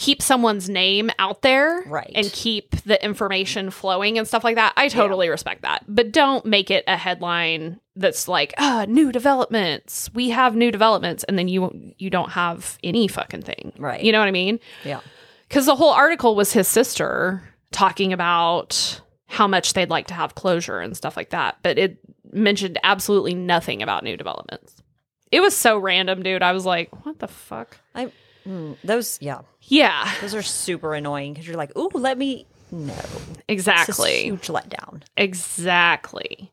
keep 0.00 0.22
someone's 0.22 0.68
name 0.68 1.10
out 1.18 1.42
there 1.42 1.82
Right. 1.86 2.10
and 2.14 2.32
keep 2.32 2.70
the 2.84 3.02
information 3.04 3.70
flowing 3.70 4.16
and 4.16 4.26
stuff 4.26 4.42
like 4.42 4.54
that. 4.56 4.72
I 4.76 4.88
totally 4.88 5.28
respect 5.28 5.60
that. 5.62 5.84
But 5.86 6.10
don't 6.10 6.46
make 6.46 6.70
it 6.70 6.84
a 6.88 6.96
headline 6.96 7.78
that's 7.96 8.26
like, 8.26 8.54
"Ah, 8.56 8.86
new 8.88 9.12
developments. 9.12 10.08
We 10.14 10.30
have 10.30 10.56
new 10.56 10.70
developments." 10.70 11.22
And 11.24 11.38
then 11.38 11.48
you 11.48 11.92
you 11.98 12.08
don't 12.08 12.30
have 12.30 12.78
any 12.82 13.08
fucking 13.08 13.42
thing. 13.42 13.72
Right. 13.78 14.02
You 14.02 14.10
know 14.12 14.18
what 14.18 14.28
I 14.28 14.32
mean? 14.32 14.58
Yeah. 14.84 15.00
Because 15.48 15.66
the 15.66 15.76
whole 15.76 15.92
article 15.92 16.34
was 16.34 16.52
his 16.54 16.66
sister 16.66 17.42
talking 17.70 18.12
about 18.14 19.00
how 19.26 19.46
much 19.46 19.74
they'd 19.74 19.90
like 19.90 20.06
to 20.06 20.14
have 20.14 20.34
closure 20.34 20.80
and 20.80 20.96
stuff 20.96 21.16
like 21.16 21.30
that. 21.30 21.58
But 21.62 21.78
it 21.78 21.98
mentioned 22.32 22.78
absolutely 22.82 23.34
nothing 23.34 23.82
about 23.82 24.02
new 24.02 24.16
developments. 24.16 24.82
It 25.30 25.40
was 25.40 25.54
so 25.56 25.78
random, 25.78 26.22
dude. 26.22 26.42
I 26.42 26.52
was 26.52 26.64
like, 26.64 27.04
what 27.04 27.18
the 27.18 27.28
fuck? 27.28 27.76
I 27.94 28.10
Mm, 28.46 28.76
those, 28.82 29.18
yeah, 29.20 29.40
Yeah, 29.62 30.10
those 30.20 30.34
are 30.34 30.42
super 30.42 30.94
annoying 30.94 31.32
because 31.32 31.46
you're 31.46 31.56
like, 31.56 31.76
ooh, 31.76 31.90
let 31.94 32.16
me. 32.18 32.46
No, 32.72 32.92
a 32.94 33.52
exactly. 33.52 34.22
huge 34.22 34.46
letdown. 34.48 35.02
Exactly. 35.16 36.52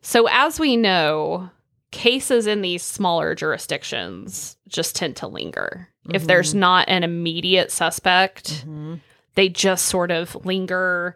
So, 0.00 0.26
as 0.30 0.58
we 0.58 0.76
know, 0.76 1.50
cases 1.90 2.46
in 2.46 2.62
these 2.62 2.82
smaller 2.82 3.34
jurisdictions 3.34 4.56
just 4.68 4.96
tend 4.96 5.16
to 5.16 5.26
linger. 5.26 5.88
If 6.12 6.26
there's 6.26 6.54
not 6.54 6.88
an 6.88 7.04
immediate 7.04 7.70
suspect, 7.70 8.66
Mhm. 8.66 9.00
they 9.36 9.48
just 9.48 9.84
sort 9.86 10.10
of 10.10 10.34
linger 10.44 11.14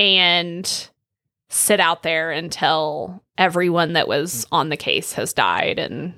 and 0.00 0.88
sit 1.48 1.78
out 1.78 2.02
there 2.02 2.32
until 2.32 3.22
everyone 3.38 3.92
that 3.92 4.08
was 4.08 4.44
on 4.50 4.70
the 4.70 4.76
case 4.76 5.12
has 5.12 5.32
died. 5.32 5.78
And, 5.78 6.14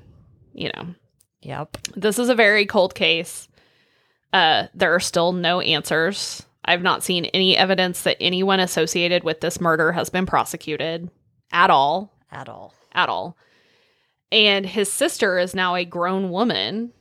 you 0.54 0.70
know, 0.74 0.94
Yep. 1.46 1.78
this 1.94 2.18
is 2.18 2.28
a 2.28 2.34
very 2.34 2.66
cold 2.66 2.94
case. 2.94 3.48
Uh, 4.32 4.66
there 4.74 4.94
are 4.94 5.00
still 5.00 5.32
no 5.32 5.60
answers. 5.60 6.44
I've 6.64 6.82
not 6.82 7.04
seen 7.04 7.26
any 7.26 7.56
evidence 7.56 8.02
that 8.02 8.16
anyone 8.20 8.58
associated 8.60 9.22
with 9.22 9.40
this 9.40 9.60
murder 9.60 9.92
has 9.92 10.10
been 10.10 10.26
prosecuted 10.26 11.08
at 11.52 11.70
all. 11.70 12.12
At 12.32 12.48
all. 12.48 12.74
At 12.92 13.08
all. 13.08 13.36
And 14.32 14.66
his 14.66 14.92
sister 14.92 15.38
is 15.38 15.54
now 15.54 15.76
a 15.76 15.84
grown 15.84 16.30
woman 16.30 16.92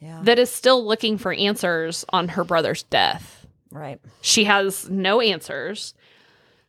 Yeah. 0.00 0.20
that 0.24 0.38
is 0.40 0.50
still 0.50 0.84
looking 0.84 1.16
for 1.18 1.32
answers 1.32 2.04
on 2.08 2.28
her 2.30 2.42
brother's 2.44 2.82
death. 2.82 3.46
right. 3.70 4.00
She 4.20 4.44
has 4.44 4.90
no 4.90 5.20
answers. 5.20 5.94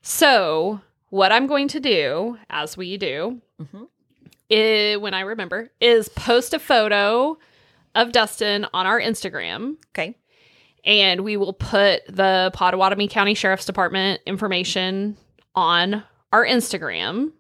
So, 0.04 0.82
what 1.10 1.32
I'm 1.32 1.48
going 1.48 1.68
to 1.70 1.80
do, 1.80 2.38
as 2.50 2.78
we 2.78 2.96
do, 2.98 3.42
Mhm. 3.60 3.88
When 4.52 5.14
I 5.14 5.22
remember, 5.22 5.70
is 5.80 6.10
post 6.10 6.54
a 6.54 6.60
photo 6.60 7.38
of 7.96 8.12
Dustin 8.12 8.66
on 8.74 8.86
our 8.86 9.00
Instagram, 9.00 9.76
Okay. 9.90 10.16
and 10.84 11.22
we 11.22 11.38
will 11.38 11.54
put 11.54 12.02
the 12.08 12.52
Pottawatomie 12.56 13.10
County 13.10 13.34
Sheriff's 13.34 13.66
Department 13.66 14.22
information 14.26 15.18
on 15.56 16.04
our 16.34 16.46
Instagram. 16.46 17.32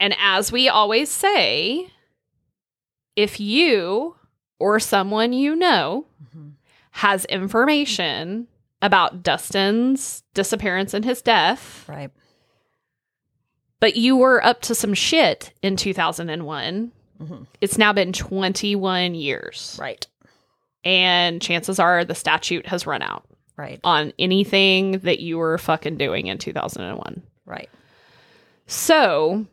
And 0.00 0.14
as 0.20 0.50
we 0.50 0.68
always 0.68 1.10
say, 1.10 1.88
if 3.14 3.38
you 3.38 4.16
or 4.58 4.80
someone 4.80 5.32
you 5.32 5.54
know 5.54 6.06
Mhm. 6.34 6.52
has 6.92 7.24
information 7.26 8.48
about 8.80 9.22
Dustin's 9.22 10.22
disappearance 10.34 10.92
and 10.94 11.04
his 11.04 11.22
death, 11.22 11.84
Right. 11.88 12.10
But 13.82 13.96
you 13.96 14.16
were 14.16 14.44
up 14.44 14.60
to 14.62 14.76
some 14.76 14.94
shit 14.94 15.52
in 15.60 15.74
2001, 15.74 16.92
Mhm. 17.20 17.46
it's 17.60 17.76
now 17.78 17.92
been 17.92 18.12
21 18.12 19.16
years. 19.16 19.76
Right. 19.80 20.06
And 20.84 21.42
chances 21.42 21.80
are 21.80 22.04
the 22.04 22.14
statute 22.14 22.66
has 22.68 22.86
run 22.86 23.02
out 23.02 23.24
Right. 23.56 23.80
on 23.82 24.12
anything 24.20 24.92
that 25.00 25.18
you 25.18 25.36
were 25.36 25.58
fucking 25.58 25.96
doing 25.96 26.28
in 26.28 26.38
2001. 26.38 27.22
Right. 27.44 27.68
So 28.68 29.46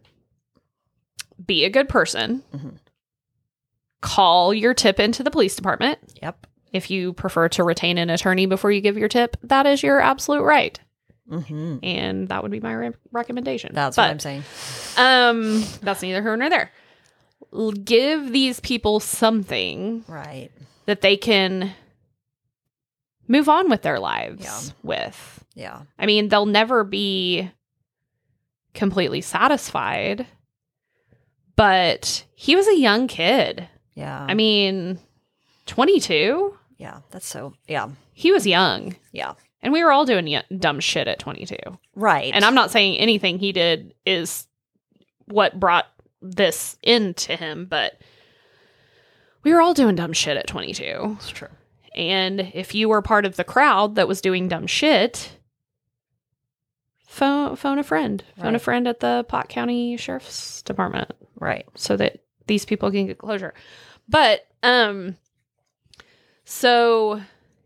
be 1.43 1.65
a 1.65 1.69
good 1.71 1.89
person. 1.89 2.43
Mhm. 2.53 2.77
Call 4.01 4.53
your 4.53 4.75
tip 4.75 4.99
into 4.99 5.23
the 5.23 5.31
police 5.31 5.55
department. 5.55 5.97
Yep. 6.21 6.45
If 6.71 6.91
you 6.91 7.13
prefer 7.13 7.49
to 7.49 7.63
retain 7.63 7.97
an 7.97 8.11
attorney 8.11 8.45
before 8.45 8.71
you 8.71 8.79
give 8.79 8.95
your 8.95 9.09
tip, 9.09 9.37
that 9.41 9.65
is 9.65 9.81
your 9.81 9.99
absolute 9.99 10.43
right. 10.43 10.79
Hmm 11.29 11.77
And 11.83 12.27
that 12.29 12.41
would 12.43 12.51
be 12.51 12.59
my 12.59 12.73
re- 12.73 12.91
recommendation. 13.11 13.71
That's 13.73 13.95
but, 13.95 14.03
what 14.03 14.11
I'm 14.11 14.19
saying. 14.19 14.43
Um, 14.97 15.63
that's 15.81 16.01
neither 16.01 16.21
here 16.21 16.35
nor 16.35 16.49
there. 16.49 16.71
Give 17.83 18.31
these 18.31 18.59
people 18.59 18.99
something 18.99 20.03
Right. 20.07 20.49
that 20.85 21.01
they 21.01 21.17
can 21.17 21.73
move 23.27 23.47
on 23.49 23.69
with 23.69 23.81
their 23.83 23.99
lives 23.99 24.43
Yeah. 24.43 24.59
with. 24.83 25.43
Yeah. 25.55 25.81
I 25.97 26.05
mean, 26.05 26.29
they'll 26.29 26.45
never 26.45 26.83
be 26.83 27.49
completely 28.73 29.21
satisfied, 29.21 30.25
but 31.55 32.25
he 32.35 32.55
was 32.55 32.67
a 32.67 32.77
young 32.77 33.07
kid. 33.07 33.67
Yeah. 33.95 34.25
I 34.27 34.33
mean, 34.33 34.99
22? 35.65 36.57
yeah. 36.77 36.99
That's 37.11 37.27
so. 37.27 37.53
Yeah. 37.67 37.89
He 38.13 38.31
was 38.31 38.45
young. 38.47 38.95
Yeah. 39.11 39.33
And 39.61 39.73
we 39.73 39.83
were 39.83 39.91
all 39.91 40.05
doing 40.05 40.25
y- 40.25 40.43
dumb 40.57 40.79
shit 40.79 41.07
at 41.07 41.19
22. 41.19 41.55
Right. 41.95 42.33
And 42.33 42.45
I'm 42.45 42.55
not 42.55 42.71
saying 42.71 42.97
anything 42.97 43.39
he 43.39 43.51
did 43.51 43.93
is 44.05 44.47
what 45.25 45.59
brought 45.59 45.87
this 46.21 46.77
into 46.81 47.35
him, 47.35 47.65
but 47.65 47.99
we 49.43 49.53
were 49.53 49.61
all 49.61 49.73
doing 49.73 49.95
dumb 49.95 50.13
shit 50.13 50.37
at 50.37 50.47
22. 50.47 51.17
It's 51.17 51.29
true. 51.29 51.47
And 51.95 52.51
if 52.53 52.73
you 52.75 52.87
were 52.89 53.01
part 53.01 53.25
of 53.25 53.35
the 53.35 53.43
crowd 53.43 53.95
that 53.95 54.07
was 54.07 54.21
doing 54.21 54.47
dumb 54.47 54.67
shit, 54.67 55.31
phone 57.07 57.55
phone 57.55 57.79
a 57.79 57.83
friend. 57.83 58.23
Phone 58.39 58.55
a 58.55 58.59
friend 58.59 58.87
at 58.87 58.99
the 58.99 59.25
Pot 59.27 59.49
County 59.49 59.97
Sheriff's 59.97 60.61
Department 60.61 61.11
Right. 61.35 61.65
so 61.75 61.97
that 61.97 62.19
these 62.47 62.65
people 62.65 62.91
can 62.91 63.07
get 63.07 63.17
closure. 63.17 63.53
But 64.07 64.45
um 64.63 65.17
so 66.45 67.21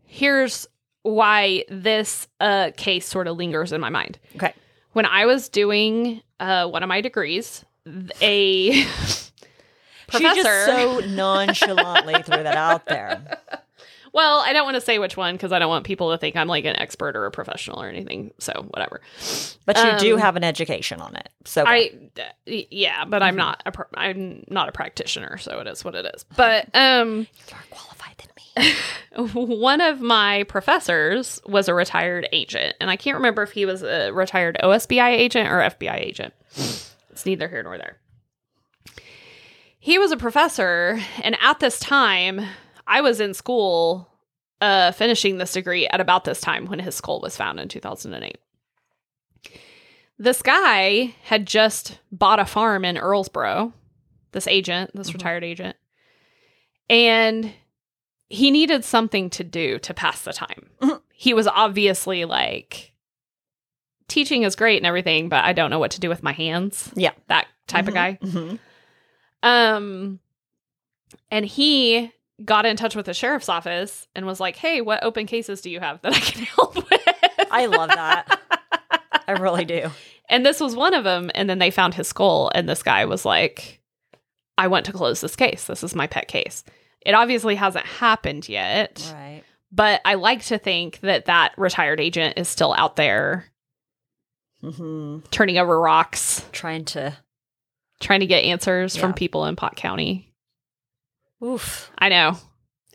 here's 0.06 0.66
why 1.04 1.64
this 1.68 2.26
uh 2.40 2.72
case 2.76 3.06
sort 3.06 3.28
of 3.28 3.36
lingers 3.36 3.70
in 3.72 3.80
my 3.80 3.88
mind. 3.90 4.18
Okay. 4.34 4.52
When 4.92 5.06
I 5.06 5.24
was 5.26 5.48
doing 5.48 6.20
uh 6.40 6.66
one 6.68 6.82
of 6.82 6.88
my 6.88 7.00
degrees, 7.00 7.64
a 8.20 8.82
professor 8.84 9.30
She 10.18 10.22
just 10.22 10.66
so 10.66 11.00
nonchalantly 11.08 12.22
threw 12.22 12.42
that 12.42 12.56
out 12.56 12.86
there. 12.86 13.38
Well, 14.12 14.38
I 14.46 14.52
don't 14.52 14.64
want 14.64 14.76
to 14.76 14.80
say 14.80 15.00
which 15.00 15.16
one 15.16 15.34
because 15.34 15.50
I 15.50 15.58
don't 15.58 15.68
want 15.68 15.84
people 15.84 16.12
to 16.12 16.18
think 16.18 16.36
I'm 16.36 16.46
like 16.46 16.64
an 16.66 16.76
expert 16.76 17.16
or 17.16 17.26
a 17.26 17.32
professional 17.32 17.82
or 17.82 17.88
anything. 17.88 18.30
So 18.38 18.52
whatever. 18.70 19.00
But 19.66 19.76
you 19.76 19.98
do 19.98 20.14
Um, 20.14 20.20
have 20.20 20.36
an 20.36 20.44
education 20.44 21.00
on 21.00 21.16
it. 21.16 21.30
So 21.46 21.64
I, 21.66 21.90
y- 22.46 22.66
yeah, 22.70 23.04
but 23.06 23.24
I'm 23.24 23.34
not 23.34 23.62
a, 23.66 23.72
pr- 23.72 23.82
I'm 23.94 24.44
not 24.48 24.68
a 24.68 24.72
practitioner, 24.72 25.36
so 25.38 25.58
it 25.58 25.66
is 25.66 25.84
what 25.84 25.96
it 25.96 26.06
is. 26.14 26.24
But 26.36 26.68
um, 26.74 27.26
you're 27.48 27.58
qualified 27.70 27.98
than 27.98 28.03
me. 28.03 28.03
one 29.16 29.80
of 29.80 30.00
my 30.00 30.44
professors 30.44 31.40
was 31.46 31.68
a 31.68 31.74
retired 31.74 32.28
agent, 32.32 32.74
and 32.80 32.90
I 32.90 32.96
can't 32.96 33.16
remember 33.16 33.42
if 33.42 33.50
he 33.52 33.66
was 33.66 33.82
a 33.82 34.10
retired 34.12 34.56
OSBI 34.62 35.08
agent 35.10 35.48
or 35.50 35.58
FBI 35.58 35.96
agent. 36.00 36.34
It's 37.10 37.26
neither 37.26 37.48
here 37.48 37.62
nor 37.62 37.78
there. 37.78 37.98
He 39.78 39.98
was 39.98 40.12
a 40.12 40.16
professor, 40.16 40.98
and 41.22 41.36
at 41.42 41.60
this 41.60 41.78
time, 41.78 42.40
I 42.86 43.00
was 43.00 43.20
in 43.20 43.34
school 43.34 44.08
uh, 44.60 44.92
finishing 44.92 45.36
this 45.38 45.52
degree 45.52 45.86
at 45.88 46.00
about 46.00 46.24
this 46.24 46.40
time 46.40 46.66
when 46.66 46.78
his 46.78 46.94
skull 46.94 47.20
was 47.20 47.36
found 47.36 47.60
in 47.60 47.68
2008. 47.68 48.38
This 50.18 50.42
guy 50.42 51.14
had 51.24 51.44
just 51.46 51.98
bought 52.12 52.38
a 52.38 52.44
farm 52.46 52.84
in 52.84 52.96
Earlsboro, 52.96 53.72
this 54.32 54.46
agent, 54.46 54.92
this 54.94 55.10
Mhm. 55.10 55.14
retired 55.14 55.44
agent, 55.44 55.76
and 56.88 57.52
he 58.28 58.50
needed 58.50 58.84
something 58.84 59.30
to 59.30 59.44
do 59.44 59.78
to 59.80 59.94
pass 59.94 60.22
the 60.22 60.32
time. 60.32 60.70
Mhm. 60.80 61.00
He 61.12 61.34
was 61.34 61.46
obviously 61.46 62.24
like, 62.24 62.92
teaching 64.08 64.42
is 64.42 64.56
great 64.56 64.76
and 64.78 64.86
everything, 64.86 65.28
but 65.28 65.44
I 65.44 65.52
don't 65.52 65.70
know 65.70 65.78
what 65.78 65.92
to 65.92 66.00
do 66.00 66.08
with 66.08 66.22
my 66.22 66.32
hands. 66.32 66.90
Yeah. 66.94 67.12
That 67.28 67.46
type 67.66 67.88
of 67.88 67.94
guy. 67.94 68.18
Mhm. 68.22 68.58
Um, 69.42 70.20
and 71.30 71.44
he 71.44 72.12
got 72.44 72.66
in 72.66 72.76
touch 72.76 72.96
with 72.96 73.06
the 73.06 73.14
sheriff's 73.14 73.48
office 73.48 74.08
and 74.14 74.26
was 74.26 74.40
like, 74.40 74.56
"Hey, 74.56 74.80
what 74.80 75.04
open 75.04 75.26
cases 75.26 75.60
do 75.60 75.70
you 75.70 75.80
have 75.80 76.00
that 76.02 76.12
I 76.14 76.18
can 76.20 76.42
help 76.56 76.74
with?" 76.76 77.08
I 77.50 77.66
love 77.66 77.88
that. 77.90 78.40
I 79.28 79.32
really 79.32 79.64
do. 79.64 79.90
and 80.28 80.44
this 80.44 80.60
was 80.60 80.74
one 80.74 80.94
of 80.94 81.04
them. 81.04 81.30
And 81.34 81.48
then 81.48 81.58
they 81.58 81.70
found 81.70 81.94
his 81.94 82.08
skull, 82.08 82.50
and 82.54 82.68
this 82.68 82.82
guy 82.82 83.04
was 83.04 83.24
like, 83.24 83.80
"I 84.58 84.66
want 84.68 84.86
to 84.86 84.92
close 84.92 85.20
this 85.20 85.36
case. 85.36 85.66
This 85.66 85.84
is 85.84 85.94
my 85.94 86.06
pet 86.06 86.28
case." 86.28 86.64
It 87.04 87.14
obviously 87.14 87.54
hasn't 87.54 87.84
happened 87.86 88.48
yet, 88.48 89.10
Right. 89.14 89.42
but 89.70 90.00
I 90.04 90.14
like 90.14 90.42
to 90.46 90.58
think 90.58 91.00
that 91.00 91.26
that 91.26 91.52
retired 91.58 92.00
agent 92.00 92.38
is 92.38 92.48
still 92.48 92.72
out 92.76 92.96
there 92.96 93.46
hmm 94.62 95.18
turning 95.30 95.58
over 95.58 95.78
rocks, 95.78 96.44
Trying 96.52 96.86
to. 96.86 97.14
trying 98.00 98.20
to 98.20 98.26
get 98.26 98.44
answers 98.44 98.96
from 98.96 99.12
people 99.12 99.44
in 99.46 99.56
Pot 99.56 99.76
County. 99.76 100.32
Oof. 101.42 101.90
I 101.98 102.08
know. 102.08 102.36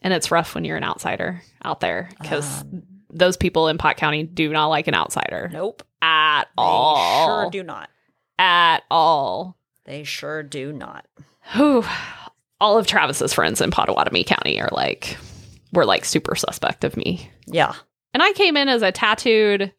And 0.01 0.13
it's 0.13 0.31
rough 0.31 0.55
when 0.55 0.65
you're 0.65 0.77
an 0.77 0.83
outsider 0.83 1.41
out 1.63 1.79
there 1.81 2.09
because 2.19 2.61
Um, 2.61 2.83
those 3.11 3.37
people 3.37 3.67
in 3.67 3.77
Pot 3.77 3.97
County 3.97 4.23
do 4.23 4.49
not 4.49 4.67
like 4.67 4.87
an 4.87 4.95
outsider 4.95 5.49
nope. 5.51 5.83
at 6.01 6.43
They 6.45 6.49
all. 6.57 7.25
sure 7.43 7.51
do 7.51 7.63
not. 7.63 7.89
At 8.39 8.83
all. 8.89 9.57
They 9.85 10.03
sure 10.03 10.41
do 10.41 10.71
not. 10.71 11.05
Whew. 11.53 11.83
All 12.61 12.77
of 12.77 12.87
Travis's 12.87 13.33
friends 13.33 13.61
in 13.61 13.71
Pottawatomie 13.71 14.25
County 14.25 14.61
are 14.61 14.69
like, 14.71 15.17
were 15.71 15.85
like 15.85 16.05
super 16.05 16.35
suspect 16.35 16.83
of 16.83 16.97
me. 16.97 17.29
Yeah. 17.47 17.73
And 18.13 18.21
I 18.23 18.31
came 18.33 18.57
in 18.57 18.67
as 18.69 18.81
a 18.81 18.91
tattooed 18.91 19.73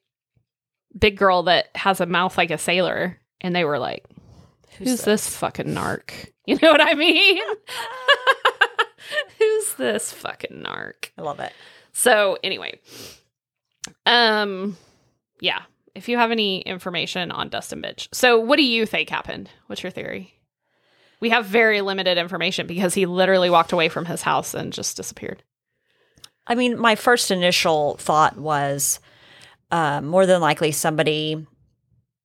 big 0.98 1.16
girl 1.16 1.44
that 1.44 1.68
has 1.74 2.00
a 2.00 2.06
mouth 2.06 2.36
like 2.38 2.50
a 2.50 2.58
sailor. 2.58 3.18
And 3.40 3.54
they 3.54 3.64
were 3.64 3.78
like, 3.78 4.04
who's, 4.78 5.02
this 5.02 5.28
fucking 5.28 5.66
narc? 5.66 6.12
You 6.46 6.58
know 6.60 6.72
what 6.72 6.80
I 6.80 6.94
mean? 6.94 7.40
Who's 9.38 9.74
this 9.74 10.12
fucking 10.12 10.64
narc? 10.64 11.10
I 11.16 11.22
love 11.22 11.38
it. 11.38 11.52
So 11.92 12.38
anyway, 12.42 12.80
um, 14.06 14.76
yeah. 15.40 15.62
If 15.94 16.08
you 16.08 16.16
have 16.16 16.30
any 16.30 16.60
information 16.62 17.30
on 17.30 17.50
Dustin 17.50 17.80
Bench, 17.80 18.08
so 18.12 18.38
what 18.40 18.56
do 18.56 18.64
you 18.64 18.86
think 18.86 19.10
happened? 19.10 19.50
What's 19.66 19.82
your 19.82 19.90
theory? 19.90 20.34
We 21.20 21.30
have 21.30 21.46
very 21.46 21.80
limited 21.80 22.18
information 22.18 22.66
because 22.66 22.94
he 22.94 23.06
literally 23.06 23.50
walked 23.50 23.72
away 23.72 23.88
from 23.88 24.06
his 24.06 24.22
house 24.22 24.54
and 24.54 24.72
just 24.72 24.96
disappeared. 24.96 25.42
I 26.46 26.54
mean, 26.54 26.78
my 26.78 26.94
first 26.94 27.30
initial 27.30 27.96
thought 27.98 28.38
was 28.38 29.00
uh, 29.70 30.00
more 30.00 30.26
than 30.26 30.40
likely 30.40 30.72
somebody 30.72 31.46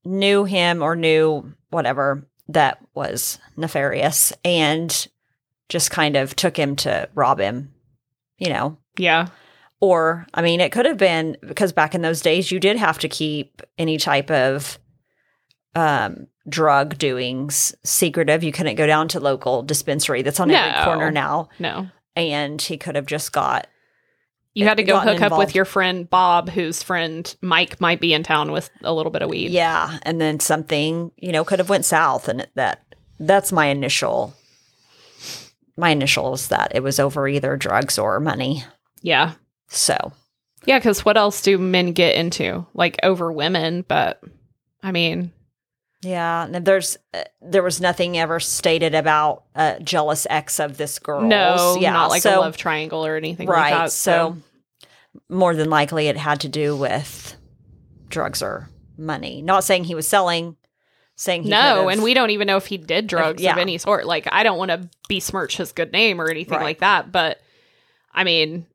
knew 0.06 0.46
him 0.46 0.82
or 0.82 0.96
knew 0.96 1.54
whatever 1.70 2.28
that 2.48 2.80
was 2.94 3.40
nefarious 3.58 4.32
and 4.44 5.08
just 5.68 5.92
kind 5.92 6.16
of 6.16 6.36
took 6.36 6.58
him 6.58 6.76
to 6.78 7.10
rob 7.16 7.40
him, 7.40 7.74
you 8.38 8.50
know. 8.50 8.78
Yeah. 8.98 9.28
Or, 9.82 10.26
I 10.34 10.42
mean, 10.42 10.62
it 10.62 10.72
could 10.72 10.86
have 10.86 10.98
been 10.98 11.38
because 11.42 11.74
back 11.74 11.94
in 11.94 12.02
those 12.02 12.22
days, 12.22 12.52
you 12.52 12.60
did 12.60 12.78
have 12.78 13.00
to 13.00 13.10
keep 13.10 13.62
any 13.78 13.98
type 13.98 14.32
of 14.32 14.80
um, 15.76 16.28
drug 16.48 16.98
doings 16.98 17.74
secretive. 17.84 18.44
You 18.44 18.52
couldn't 18.52 18.76
go 18.76 18.88
down 18.88 19.08
to 19.10 19.20
local 19.20 19.64
dispensary 19.64 20.22
that's 20.22 20.40
on 20.40 20.52
every 20.52 20.84
corner 20.84 21.12
now. 21.12 21.50
No. 21.60 21.88
And 22.16 22.62
he 22.62 22.78
could 22.78 22.96
have 22.96 23.06
just 23.08 23.32
got 23.32 23.68
You 24.54 24.66
had 24.66 24.78
to 24.78 24.84
go 24.84 25.00
hook 25.00 25.22
up 25.22 25.38
with 25.38 25.54
your 25.56 25.66
friend 25.66 26.10
Bob, 26.10 26.50
whose 26.50 26.82
friend 26.82 27.36
Mike 27.42 27.82
might 27.82 28.00
be 28.00 28.14
in 28.14 28.24
town 28.24 28.52
with 28.52 28.70
a 28.84 28.94
little 28.94 29.12
bit 29.12 29.22
of 29.22 29.30
weed. 29.30 29.52
Yeah, 29.52 30.00
and 30.04 30.22
then 30.22 30.40
something 30.40 31.12
you 31.18 31.32
know 31.32 31.44
could 31.44 31.60
have 31.60 31.70
went 31.70 31.86
south, 31.86 32.30
and 32.30 32.48
that 32.56 32.86
that's 33.20 33.52
my 33.52 33.66
initial. 33.68 34.34
My 35.78 35.90
initial 35.90 36.34
is 36.36 36.48
that 36.48 36.72
it 36.74 36.84
was 36.84 37.02
over 37.02 37.28
either 37.28 37.58
drugs 37.58 37.98
or 37.98 38.20
money. 38.22 38.64
Yeah. 39.02 39.34
So 39.68 40.14
Yeah, 40.66 40.80
because 40.80 41.04
what 41.04 41.18
else 41.18 41.42
do 41.42 41.58
men 41.58 41.92
get 41.92 42.16
into? 42.16 42.66
Like 42.74 42.98
over 43.04 43.32
women, 43.32 43.84
but 43.88 44.22
I 44.82 44.92
mean, 44.92 45.32
yeah, 46.06 46.46
and 46.46 46.66
there's 46.66 46.98
uh, 47.14 47.24
there 47.42 47.64
was 47.64 47.82
nothing 47.82 48.18
ever 48.18 48.40
stated 48.40 48.94
about 48.94 49.44
a 49.56 49.80
jealous 49.82 50.28
ex 50.30 50.60
of 50.60 50.78
this 50.78 51.00
girl. 51.00 51.22
no, 51.22 51.78
yeah, 51.80 51.92
not 51.92 52.10
like 52.10 52.22
so, 52.22 52.40
a 52.40 52.42
love 52.42 52.58
triangle 52.58 53.06
or 53.06 53.16
anything 53.16 53.48
right. 53.48 53.72
like 53.72 53.86
that. 53.86 53.92
so 53.92 54.38
more 55.30 55.56
than 55.56 55.70
likely, 55.70 56.08
it 56.08 56.18
had 56.18 56.42
to 56.42 56.50
do 56.50 56.76
with 56.76 57.36
drugs 58.10 58.42
or 58.42 58.70
money. 58.98 59.42
Not 59.42 59.64
saying 59.64 59.86
he 59.86 59.96
was 59.96 60.08
selling. 60.08 60.58
Saying 61.18 61.44
he 61.44 61.50
no, 61.50 61.88
and 61.88 62.04
we 62.04 62.14
don't 62.14 62.32
even 62.32 62.46
know 62.46 62.58
if 62.58 62.66
he 62.66 62.78
did 62.78 63.08
drugs 63.08 63.42
yeah. 63.42 63.54
of 63.54 63.58
any 63.58 63.78
sort. 63.78 64.06
Like, 64.06 64.28
I 64.34 64.44
don't 64.44 64.58
want 64.58 64.72
to 64.72 64.90
besmirch 65.08 65.56
his 65.56 65.72
good 65.72 65.94
name 65.94 66.20
or 66.20 66.30
anything 66.30 66.58
Right. 66.58 66.64
like 66.64 66.80
that, 66.80 67.10
but 67.10 67.40
I 68.14 68.26
mean, 68.26 68.66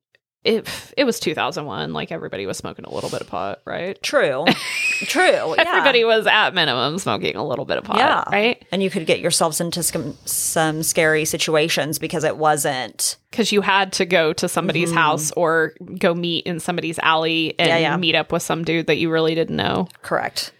it 0.44 0.66
it 0.96 1.04
was 1.04 1.20
2001. 1.20 1.92
Like 1.92 2.10
everybody 2.10 2.46
was 2.46 2.56
smoking 2.56 2.84
a 2.86 2.92
little 2.94 3.10
bit 3.10 3.20
of 3.20 3.26
pot, 3.26 3.60
right? 3.66 4.00
True, 4.02 4.44
true. 5.02 5.22
yeah. 5.22 5.54
Everybody 5.58 6.02
was 6.04 6.26
at 6.26 6.54
minimum 6.54 6.98
smoking 6.98 7.36
a 7.36 7.46
little 7.46 7.64
bit 7.66 7.76
of 7.78 7.84
pot, 7.84 7.98
Yeah. 7.98 8.24
right? 8.30 8.64
and 8.72 8.82
you 8.82 8.88
could 8.90 9.06
get 9.06 9.20
yourselves 9.20 9.60
into 9.60 9.82
some, 9.82 10.16
some 10.24 10.82
scary 10.82 11.24
situations 11.26 11.98
because 11.98 12.24
it 12.24 12.36
wasn't 12.38 13.16
Because 13.30 13.52
you 13.52 13.60
had 13.60 13.92
to 13.94 14.06
go 14.06 14.32
to 14.32 14.48
somebody's 14.48 14.92
house 14.92 15.30
or 15.32 15.74
go 15.98 16.14
meet 16.14 16.46
in 16.46 16.58
somebody's 16.58 16.98
alley 17.00 17.54
and 17.58 17.68
Mm-hmm. 17.68 17.82
Yeah, 17.82 17.90
yeah. 17.90 17.96
meet 17.98 18.14
up 18.14 18.32
with 18.32 18.42
some 18.42 18.64
dude 18.64 18.86
that 18.86 18.96
you 18.96 19.10
really 19.10 19.34
didn't 19.34 19.56
know. 19.56 19.88
correct. 20.02 20.52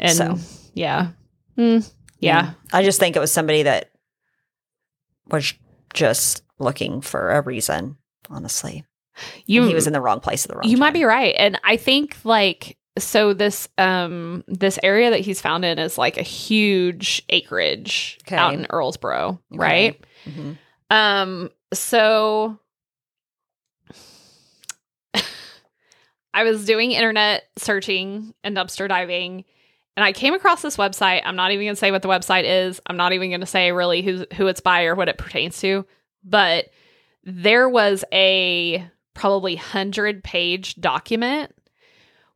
And 0.00 0.16
So. 0.16 0.38
yeah, 0.74 1.10
Mm, 1.56 1.88
yeah, 2.20 2.52
I 2.72 2.82
just 2.84 2.98
think 3.00 3.14
it 3.16 3.20
was 3.20 3.32
somebody 3.32 3.62
that 3.64 3.90
was 5.26 5.54
just 5.94 6.42
looking 6.58 7.00
for 7.00 7.30
a 7.32 7.40
reason. 7.42 7.96
Honestly, 8.30 8.84
you 9.46 9.66
he 9.66 9.74
was 9.74 9.86
in 9.86 9.92
the 9.92 10.00
wrong 10.00 10.20
place 10.20 10.44
at 10.44 10.50
the 10.50 10.56
wrong. 10.56 10.68
you 10.68 10.76
might 10.76 10.92
be 10.94 11.04
right 11.04 11.34
and 11.38 11.58
i 11.64 11.76
think 11.76 12.16
like 12.24 12.76
so 12.98 13.32
this 13.32 13.68
um 13.78 14.42
this 14.48 14.78
area 14.82 15.10
that 15.10 15.20
he's 15.20 15.40
found 15.40 15.64
in 15.64 15.78
is 15.78 15.96
like 15.98 16.16
a 16.16 16.22
huge 16.22 17.22
acreage 17.28 18.18
Okay. 18.26 18.36
out 18.36 18.54
in 18.54 18.64
earlsboro 18.66 19.38
Okay. 19.52 19.58
right 19.58 20.04
Mhm. 20.28 20.58
um 20.90 21.50
so 21.72 22.58
i 26.34 26.42
was 26.44 26.64
doing 26.64 26.92
internet 26.92 27.44
searching 27.56 28.34
and 28.44 28.56
dumpster 28.56 28.88
diving 28.88 29.44
and 29.96 30.04
i 30.04 30.12
came 30.12 30.34
across 30.34 30.62
this 30.62 30.76
website 30.76 31.22
i'm 31.24 31.36
not 31.36 31.50
even 31.52 31.64
going 31.66 31.74
to 31.74 31.78
say 31.80 31.90
what 31.90 32.02
the 32.02 32.08
website 32.08 32.44
is 32.44 32.80
i'm 32.86 32.96
not 32.96 33.12
even 33.12 33.30
going 33.30 33.40
to 33.40 33.46
say 33.46 33.72
really 33.72 34.02
who 34.02 34.24
who 34.34 34.46
it's 34.46 34.60
by 34.60 34.84
or 34.84 34.94
what 34.94 35.08
it 35.08 35.18
pertains 35.18 35.58
to 35.60 35.84
but 36.24 36.66
there 37.24 37.68
was 37.68 38.04
a 38.12 38.84
probably 39.18 39.56
100 39.56 40.22
page 40.22 40.76
document 40.76 41.52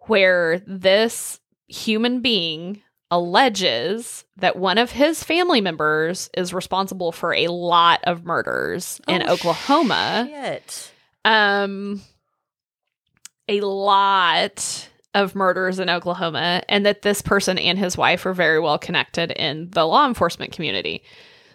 where 0.01 0.59
this 0.67 1.39
human 1.69 2.21
being 2.21 2.83
alleges 3.11 4.25
that 4.37 4.57
one 4.57 4.79
of 4.79 4.91
his 4.91 5.23
family 5.23 5.61
members 5.61 6.29
is 6.37 6.53
responsible 6.53 7.13
for 7.13 7.33
a 7.35 7.47
lot 7.49 8.01
of 8.05 8.25
murders 8.25 9.01
in 9.07 9.23
Oh, 9.23 9.35
Oklahoma. 9.35 10.27
Shit. 10.29 10.93
Um 11.25 12.03
a 13.49 13.61
lot 13.61 14.89
of 15.15 15.35
murders 15.35 15.79
in 15.79 15.91
Oklahoma 15.91 16.63
and 16.69 16.87
that 16.87 17.03
this 17.03 17.21
person 17.23 17.59
and 17.59 17.79
his 17.79 17.97
wife 17.97 18.25
are 18.25 18.33
very 18.33 18.59
well 18.59 18.79
connected 18.79 19.31
in 19.33 19.69
the 19.71 19.85
law 19.85 20.07
enforcement 20.07 20.53
community. 20.53 21.03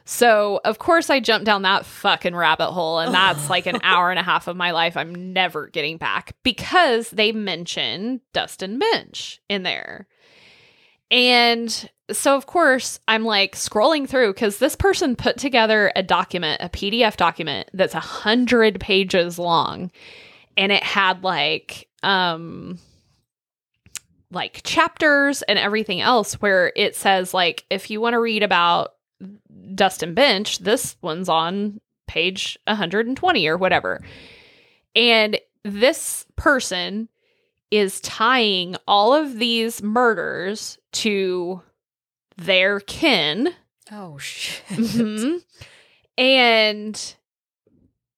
So, 0.09 0.61
of 0.63 0.79
course, 0.79 1.09
I 1.09 1.19
jumped 1.19 1.45
down 1.45 1.63
that 1.63 1.85
fucking 1.85 2.33
rabbit 2.33 2.71
hole, 2.71 2.99
and 2.99 3.13
that's 3.13 3.49
like 3.49 3.65
an 3.65 3.81
hour 3.83 4.09
and 4.09 4.17
a 4.17 4.23
half 4.23 4.47
of 4.47 4.55
my 4.55 4.71
life 4.71 4.95
I'm 4.95 5.33
never 5.33 5.67
getting 5.67 5.97
back 5.97 6.33
because 6.43 7.09
they 7.09 7.33
mention 7.33 8.21
Dustin 8.31 8.79
Bench 8.79 9.41
in 9.49 9.63
there. 9.63 10.07
And 11.11 11.89
so, 12.09 12.37
of 12.37 12.45
course, 12.45 13.01
I'm 13.09 13.25
like 13.25 13.57
scrolling 13.57 14.07
through 14.07 14.33
because 14.33 14.59
this 14.59 14.77
person 14.77 15.17
put 15.17 15.37
together 15.37 15.91
a 15.93 16.03
document, 16.03 16.61
a 16.61 16.69
PDF 16.69 17.17
document 17.17 17.69
that's 17.73 17.93
a 17.93 17.99
hundred 17.99 18.79
pages 18.79 19.37
long, 19.37 19.91
and 20.55 20.71
it 20.71 20.83
had 20.83 21.21
like, 21.21 21.89
um, 22.01 22.79
like 24.31 24.61
chapters 24.63 25.41
and 25.41 25.59
everything 25.59 25.99
else 25.99 26.35
where 26.35 26.71
it 26.77 26.95
says 26.95 27.33
like 27.33 27.65
if 27.69 27.89
you 27.89 28.01
want 28.01 28.13
to 28.13 28.19
read 28.19 28.43
about 28.43 28.96
Dustin 29.75 30.13
Bench, 30.13 30.59
this 30.59 30.95
one's 31.01 31.29
on 31.29 31.79
page 32.07 32.57
120 32.67 33.47
or 33.47 33.57
whatever. 33.57 34.03
And 34.95 35.39
this 35.63 36.25
person 36.35 37.09
is 37.69 37.99
tying 38.01 38.75
all 38.87 39.13
of 39.13 39.37
these 39.39 39.83
murders 39.83 40.77
to 40.93 41.61
their 42.37 42.79
kin. 42.79 43.49
Oh 43.91 44.17
shit. 44.17 44.65
Mhm. 44.69 45.43
And 46.17 47.15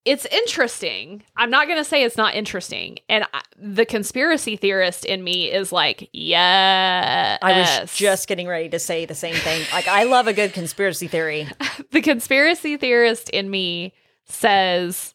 it's 0.10 0.26
interesting. 0.26 1.24
I'm 1.38 1.50
not 1.50 1.68
going 1.68 1.78
to 1.78 1.84
say 1.84 2.04
it's 2.04 2.18
not 2.18 2.34
interesting. 2.36 2.98
And 3.08 3.26
I, 3.34 3.42
the 3.58 3.86
conspiracy 3.86 4.56
theorist 4.56 5.06
in 5.06 5.24
me 5.24 5.52
is 5.52 5.72
like, 5.72 6.10
yeah. 6.14 7.38
I 7.42 7.60
was 7.60 7.96
just 7.96 8.28
getting 8.28 8.48
ready 8.48 8.70
to 8.70 8.80
say 8.80 9.06
the 9.06 9.16
same 9.16 9.36
thing. 9.36 9.64
Like 9.72 9.88
I 9.88 10.04
love 10.04 10.28
a 10.28 10.34
good 10.34 10.54
conspiracy 10.54 11.08
theory. 11.08 11.48
the 11.92 12.02
conspiracy 12.02 12.78
theorist 12.78 13.30
in 13.30 13.50
me 13.50 13.94
says 14.26 15.14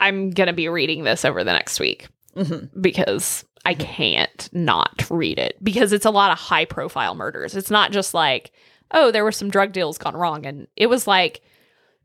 I'm 0.00 0.30
going 0.30 0.46
to 0.48 0.52
be 0.52 0.68
reading 0.68 1.04
this 1.04 1.24
over 1.24 1.42
the 1.44 1.52
next 1.52 1.80
week 1.80 2.08
Mhm. 2.36 2.68
because 2.80 3.44
I 3.64 3.74
can't 3.74 4.48
not 4.52 5.04
read 5.10 5.38
it 5.38 5.56
because 5.62 5.92
it's 5.92 6.06
a 6.06 6.10
lot 6.10 6.30
of 6.30 6.38
high 6.38 6.64
profile 6.64 7.14
murders. 7.14 7.56
It's 7.56 7.70
not 7.70 7.90
just 7.92 8.14
like, 8.14 8.52
oh, 8.92 9.10
there 9.10 9.24
were 9.24 9.32
some 9.32 9.50
drug 9.50 9.72
deals 9.72 9.98
gone 9.98 10.16
wrong. 10.16 10.46
And 10.46 10.66
it 10.76 10.86
was 10.86 11.06
like 11.06 11.40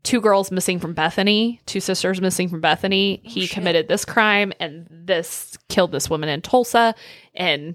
two 0.04 0.20
girls 0.20 0.52
missing 0.52 0.78
from 0.78 0.92
Bethany, 0.94 1.60
two 1.66 1.80
sisters 1.80 2.20
missing 2.20 2.48
from 2.48 2.60
Bethany. 2.60 3.20
he 3.24 3.46
shit. 3.46 3.50
committed 3.50 3.88
this 3.88 4.04
crime 4.04 4.52
and 4.60 4.86
this 4.90 5.58
killed 5.68 5.90
this 5.92 6.08
woman 6.08 6.28
in 6.28 6.40
Tulsa 6.42 6.94
and 7.34 7.74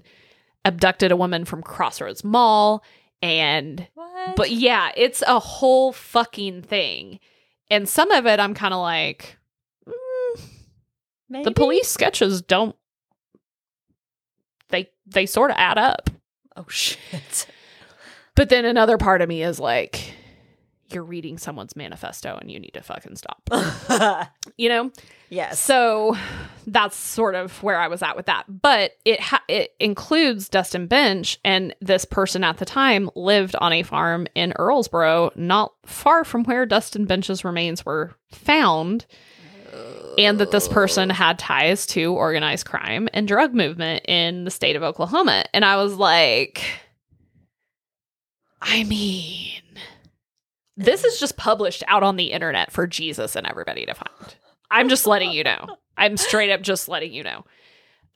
abducted 0.64 1.12
a 1.12 1.16
woman 1.16 1.44
from 1.44 1.62
Crossroads 1.62 2.24
Mall. 2.24 2.82
And 3.20 3.86
What? 3.94 4.36
but 4.36 4.50
yeah, 4.50 4.92
it's 4.96 5.22
a 5.26 5.38
whole 5.38 5.92
fucking 5.92 6.62
thing. 6.62 7.18
And 7.68 7.88
some 7.88 8.10
of 8.10 8.24
it 8.26 8.40
I'm 8.40 8.54
kind 8.54 8.72
of 8.72 8.80
like, 8.80 9.36
mm, 9.86 11.44
the 11.44 11.52
police 11.52 11.88
sketches 11.88 12.40
don't 12.40 12.74
they 14.70 14.88
they 15.06 15.26
sort 15.26 15.50
of 15.50 15.56
add 15.58 15.78
up. 15.78 16.10
Oh 16.56 16.64
shit. 16.68 17.46
But 18.36 18.48
then 18.48 18.64
another 18.64 18.96
part 18.98 19.20
of 19.20 19.28
me 19.28 19.42
is 19.42 19.58
like, 19.60 20.14
you're 20.92 21.04
reading 21.04 21.38
someone's 21.38 21.76
manifesto 21.76 22.36
and 22.40 22.50
you 22.50 22.58
need 22.58 22.74
to 22.74 22.82
fucking 22.82 23.16
stop. 23.16 23.48
you 24.56 24.68
know? 24.68 24.90
yes. 25.30 25.60
So 25.60 26.16
that's 26.66 26.96
sort 26.96 27.34
of 27.34 27.62
where 27.62 27.78
I 27.78 27.88
was 27.88 28.02
at 28.02 28.16
with 28.16 28.26
that. 28.26 28.44
But 28.48 28.92
it 29.04 29.20
ha- 29.20 29.44
it 29.48 29.74
includes 29.80 30.48
Dustin 30.48 30.86
Bench, 30.86 31.38
and 31.44 31.74
this 31.80 32.04
person 32.04 32.44
at 32.44 32.58
the 32.58 32.64
time 32.64 33.10
lived 33.14 33.56
on 33.56 33.72
a 33.72 33.82
farm 33.82 34.26
in 34.34 34.52
Earlsboro, 34.58 35.34
not 35.36 35.72
far 35.86 36.24
from 36.24 36.44
where 36.44 36.66
Dustin 36.66 37.06
Bench's 37.06 37.44
remains 37.44 37.84
were 37.86 38.14
found, 38.30 39.06
and 40.18 40.38
that 40.38 40.50
this 40.50 40.68
person 40.68 41.10
oh. 41.10 41.14
had 41.14 41.38
ties 41.38 41.86
to 41.86 42.12
organized 42.12 42.66
crime 42.66 43.08
and 43.14 43.26
drug 43.26 43.54
movement 43.54 44.04
in 44.06 44.44
the 44.44 44.50
state 44.50 44.76
of 44.76 44.82
Oklahoma. 44.82 45.44
And 45.54 45.64
I 45.64 45.76
was 45.76 45.94
like, 45.94 46.62
I 48.60 48.84
mean, 48.84 49.62
this 50.80 51.04
is 51.04 51.18
just 51.18 51.36
published 51.36 51.82
out 51.86 52.02
on 52.02 52.16
the 52.16 52.32
internet 52.32 52.72
for 52.72 52.86
Jesus 52.86 53.36
and 53.36 53.46
everybody 53.46 53.86
to 53.86 53.94
find. 53.94 54.34
I'm 54.70 54.88
just 54.88 55.06
letting 55.06 55.32
you 55.32 55.44
know. 55.44 55.76
I'm 55.96 56.16
straight 56.16 56.50
up 56.50 56.62
just 56.62 56.88
letting 56.88 57.12
you 57.12 57.22
know. 57.22 57.44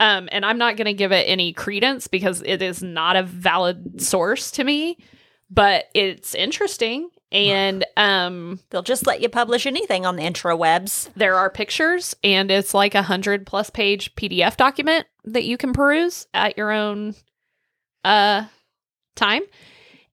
Um, 0.00 0.28
and 0.32 0.44
I'm 0.44 0.58
not 0.58 0.76
going 0.76 0.86
to 0.86 0.94
give 0.94 1.12
it 1.12 1.28
any 1.28 1.52
credence 1.52 2.08
because 2.08 2.42
it 2.44 2.62
is 2.62 2.82
not 2.82 3.16
a 3.16 3.22
valid 3.22 4.00
source 4.00 4.50
to 4.52 4.64
me, 4.64 4.98
but 5.50 5.84
it's 5.94 6.34
interesting. 6.34 7.10
And 7.30 7.84
um, 7.96 8.60
They'll 8.70 8.82
just 8.82 9.06
let 9.06 9.20
you 9.20 9.28
publish 9.28 9.66
anything 9.66 10.06
on 10.06 10.16
the 10.16 10.22
intrawebs. 10.22 11.10
there 11.14 11.36
are 11.36 11.50
pictures, 11.50 12.14
and 12.24 12.50
it's 12.50 12.74
like 12.74 12.94
a 12.94 13.02
hundred 13.02 13.46
plus 13.46 13.70
page 13.70 14.14
PDF 14.14 14.56
document 14.56 15.06
that 15.24 15.44
you 15.44 15.56
can 15.56 15.72
peruse 15.72 16.26
at 16.34 16.56
your 16.56 16.70
own 16.70 17.14
uh 18.04 18.44
time. 19.16 19.42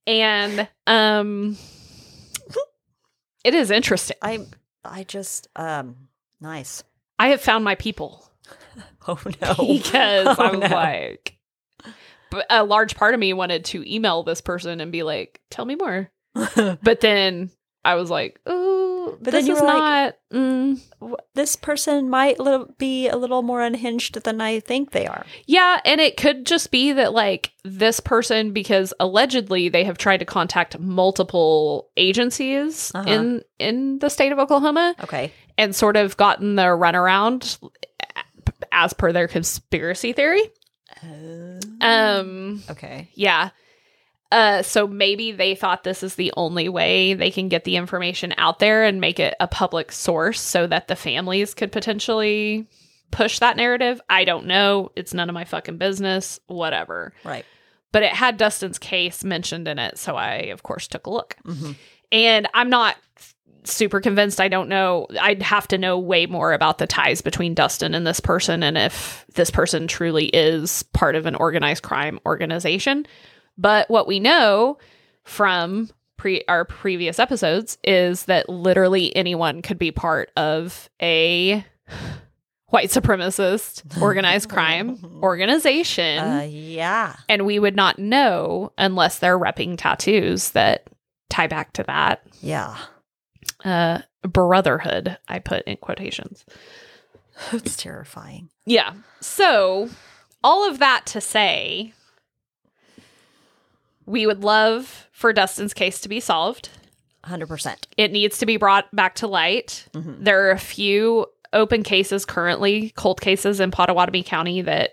And 0.08 0.68
um, 0.88 1.58
it 3.44 3.54
is 3.54 3.72
interesting. 3.72 4.18
I 4.22 4.46
I 4.84 5.04
just 5.04 5.48
um 5.56 6.08
nice. 6.40 6.84
I 7.20 7.30
have 7.30 7.42
found 7.42 7.64
my 7.64 7.76
people. 7.76 8.26
Oh 9.08 9.18
no. 9.42 9.56
because 9.82 10.28
Oh, 10.28 10.44
I 10.44 10.52
was 10.56 10.70
no. 10.70 10.76
like, 10.76 11.38
but 12.30 12.46
a 12.52 12.64
large 12.64 12.96
part 12.96 13.14
of 13.16 13.20
me 13.20 13.34
wanted 13.34 13.66
to 13.66 13.84
email 13.92 14.22
this 14.24 14.42
person 14.42 14.80
and 14.80 14.92
be 14.92 15.02
like, 15.04 15.42
"Tell 15.50 15.66
me 15.66 15.76
more," 15.76 16.12
but 16.56 17.02
then 17.02 17.50
I 17.84 17.96
was 17.96 18.10
like, 18.12 18.40
"Oh, 18.46 18.61
But 19.06 19.24
this 19.24 19.34
then 19.34 19.46
you 19.48 19.56
is 19.56 19.62
were 19.62 19.68
like- 19.68 19.78
not." 19.78 20.16
mm. 20.32 20.82
this 21.36 21.56
person 21.56 22.10
might 22.10 22.40
little, 22.40 22.74
be 22.78 23.08
a 23.10 23.16
little 23.18 23.42
more 23.42 23.62
unhinged 23.62 24.22
than 24.24 24.40
I 24.42 24.60
think 24.60 24.92
they 24.92 25.08
are. 25.08 25.26
Yeah, 25.46 25.80
and 25.86 26.00
it 26.00 26.16
could 26.18 26.46
just 26.46 26.72
be 26.72 26.92
that 26.94 27.14
like 27.14 27.52
this 27.64 28.00
person, 28.00 28.52
because 28.54 28.94
allegedly 29.00 29.70
they 29.70 29.84
have 29.84 29.98
tried 29.98 30.18
to 30.18 30.26
contact 30.26 30.78
multiple 30.80 31.90
agencies 31.98 32.92
Uh-huh. 32.96 33.10
in 33.10 33.44
in 33.60 34.00
the 34.00 34.10
state 34.10 34.32
of 34.32 34.40
Oklahoma 34.40 34.96
Okay. 35.04 35.32
and 35.58 35.76
sort 35.76 35.98
of 35.98 36.16
gotten 36.18 36.56
the 36.56 36.64
runaround 36.64 37.58
as 38.72 38.94
per 38.94 39.12
their 39.12 39.28
conspiracy 39.28 40.14
theory. 40.14 40.44
Um. 41.82 42.62
okay. 42.70 43.10
Yeah. 43.16 43.50
Uh, 44.32 44.62
so 44.62 44.88
maybe 44.88 45.32
they 45.34 45.56
thought 45.56 45.84
this 45.84 46.04
is 46.04 46.16
the 46.16 46.32
only 46.38 46.70
way 46.70 47.14
they 47.14 47.30
can 47.30 47.50
get 47.50 47.66
the 47.66 47.76
information 47.76 48.34
out 48.38 48.60
there 48.60 48.84
and 48.86 49.02
make 49.02 49.20
it 49.20 49.36
a 49.42 49.48
public 49.48 49.92
source 49.92 50.40
so 50.40 50.66
that 50.68 50.88
the 50.88 50.96
families 50.96 51.54
could 51.54 51.72
potentially 51.72 52.66
push 53.12 53.40
that 53.40 53.58
narrative. 53.58 54.00
I 54.10 54.24
don't 54.24 54.46
know. 54.46 54.92
It's 54.96 55.14
none 55.14 55.30
of 55.30 55.34
my 55.34 55.44
fucking 55.44 55.78
business. 55.78 56.40
Whatever. 56.48 57.14
Right. 57.26 57.46
But 57.92 58.04
it 58.04 58.14
had 58.14 58.38
Dustin's 58.38 58.80
case 58.80 59.24
mentioned 59.26 59.68
in 59.68 59.78
it. 59.78 59.98
So 59.98 60.16
I, 60.16 60.36
of 60.54 60.64
course, 60.64 60.88
took 60.88 61.08
a 61.08 61.10
look. 61.10 61.36
Mhm. 61.46 61.76
And 62.14 62.48
I'm 62.54 62.70
not 62.70 62.96
super 63.64 64.00
convinced. 64.00 64.40
I 64.40 64.48
don't 64.48 64.70
know. 64.70 65.08
I'd 65.20 65.42
have 65.44 65.68
to 65.68 65.78
know 65.78 66.00
way 66.00 66.26
more 66.26 66.54
about 66.54 66.78
the 66.78 66.88
ties 66.88 67.22
between 67.22 67.54
Dustin 67.54 67.94
and 67.94 68.08
this 68.08 68.22
person 68.22 68.64
and 68.64 68.78
if 68.78 69.26
this 69.36 69.52
person 69.52 69.88
truly 69.88 70.28
is 70.28 70.84
part 70.94 71.16
of 71.16 71.26
an 71.26 71.36
organized 71.36 71.84
crime 71.84 72.20
organization. 72.26 73.06
But 73.62 73.90
what 73.90 74.08
we 74.08 74.20
know 74.20 74.78
from 75.24 75.90
pre- 76.18 76.44
our 76.48 76.66
previous 76.66 77.20
episodes 77.20 77.78
is 77.84 78.26
that 78.26 78.50
literally 78.50 79.16
anyone 79.16 79.62
could 79.62 79.78
be 79.78 79.92
part 79.92 80.32
of 80.36 80.90
a 81.02 81.64
white 82.68 82.90
supremacist 82.90 83.84
organized 84.02 84.50
crime 84.50 84.98
organization 85.24 86.20
Uh, 86.20 86.42
yeah. 86.50 87.16
and 87.30 87.46
we 87.46 87.60
would 87.60 87.76
not 87.76 88.00
know 88.00 88.72
unless 88.78 89.20
they're 89.20 89.38
repping 89.38 89.78
tattoos 89.78 90.52
that 90.52 90.88
tie 91.30 91.48
back 91.48 91.74
to 91.74 91.84
that 91.84 92.24
Yeah. 92.42 92.78
uh 93.66 94.00
brotherhood 94.24 95.18
i 95.28 95.40
put 95.40 95.64
in 95.66 95.78
quotations 95.78 96.46
It's 97.52 97.76
terrifying. 97.76 98.50
yeah 98.66 98.94
so 99.20 99.90
all 100.44 100.68
of 100.70 100.80
that 100.80 101.06
to 101.08 101.20
say 101.20 101.94
we 104.12 104.28
would 104.28 104.44
love 104.44 105.08
for 105.12 105.32
dustin's 105.34 105.74
case 105.74 106.02
to 106.02 106.10
be 106.10 106.20
solved 106.20 106.70
100%. 107.26 107.76
it 107.98 108.12
needs 108.12 108.38
to 108.40 108.46
be 108.46 108.58
brought 108.58 108.94
back 108.96 109.16
to 109.16 109.28
light 109.28 109.88
Mhm. 109.94 110.24
there 110.24 110.46
are 110.48 110.52
a 110.52 110.58
few 110.60 111.26
open 111.54 111.84
cases 111.84 112.26
currently 112.26 112.92
cold 112.96 113.22
cases 113.22 113.60
in 113.60 113.72
pottawatomie 113.72 114.26
county 114.26 114.62
that 114.62 114.92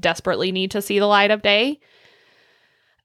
desperately 0.00 0.50
need 0.52 0.70
to 0.72 0.80
see 0.82 0.98
the 0.98 1.06
light 1.06 1.30
of 1.30 1.42
day 1.42 1.78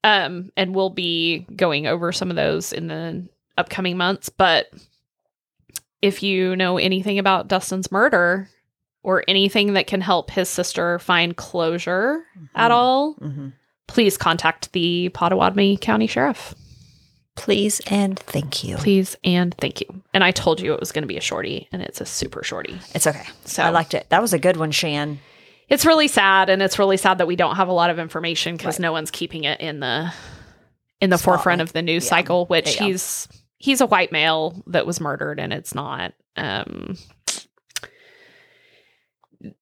um 0.03 0.49
and 0.57 0.73
we'll 0.75 0.89
be 0.89 1.45
going 1.55 1.87
over 1.87 2.11
some 2.11 2.29
of 2.29 2.35
those 2.35 2.71
in 2.73 2.87
the 2.87 3.27
upcoming 3.57 3.97
months 3.97 4.29
but 4.29 4.67
if 6.01 6.23
you 6.23 6.55
know 6.55 6.77
anything 6.77 7.19
about 7.19 7.47
dustin's 7.47 7.91
murder 7.91 8.49
or 9.03 9.23
anything 9.27 9.73
that 9.73 9.87
can 9.87 9.99
help 10.01 10.31
his 10.31 10.47
sister 10.49 10.99
find 10.99 11.35
closure 11.37 12.23
at 12.55 12.71
Mhm. 12.71 12.73
all 12.73 13.13
hmm 13.13 13.49
please 13.87 14.17
contact 14.17 14.71
the 14.73 15.09
pottawatomie 15.13 15.79
county 15.79 16.07
sheriff 16.07 16.53
Please 17.35 17.81
and 17.87 18.19
thank 18.19 18.63
you. 18.63 18.77
please 18.77 19.15
and 19.23 19.55
thank 19.57 19.81
you 19.81 20.03
and 20.13 20.23
i 20.23 20.29
told 20.31 20.59
you 20.61 20.73
it 20.73 20.79
was 20.79 20.91
going 20.91 21.01
to 21.01 21.07
be 21.07 21.17
a 21.17 21.21
shorty 21.21 21.67
and 21.71 21.81
it's 21.81 21.99
a 21.99 22.05
super 22.05 22.43
shorty 22.43 22.77
It's 22.93 23.07
okay. 23.07 23.23
so 23.45 23.63
I 23.63 23.69
liked 23.69 23.93
it. 23.95 24.05
That 24.09 24.21
was 24.21 24.33
a 24.33 24.39
good 24.39 24.55
one, 24.57 24.69
Shan. 24.71 25.19
it's 25.67 25.83
really 25.85 26.07
sad 26.07 26.49
and 26.51 26.61
it's 26.61 26.77
really 26.77 26.97
sad 26.97 27.17
that 27.17 27.25
we 27.27 27.35
don't 27.35 27.55
have 27.55 27.69
a 27.69 27.73
lot 27.73 27.89
of 27.89 27.97
information 27.97 28.55
because 28.55 28.75
Right. 28.75 28.81
no 28.83 28.91
one's 28.91 29.09
keeping 29.09 29.45
it 29.45 29.59
in 29.61 29.79
the 29.79 30.13
in 31.01 31.09
the 31.09 31.17
Spotlight. 31.17 31.37
forefront 31.37 31.61
of 31.61 31.73
the 31.73 31.81
news 31.81 32.03
Yeah. 32.05 32.09
cycle 32.09 32.45
which 32.45 32.75
Yeah. 32.79 32.85
he's 32.87 33.27
he's 33.57 33.81
a 33.81 33.87
white 33.87 34.11
male 34.11 34.61
that 34.67 34.85
was 34.85 34.99
murdered 35.01 35.39
and 35.39 35.51
it's 35.51 35.73
not 35.73 36.13
um 36.37 36.95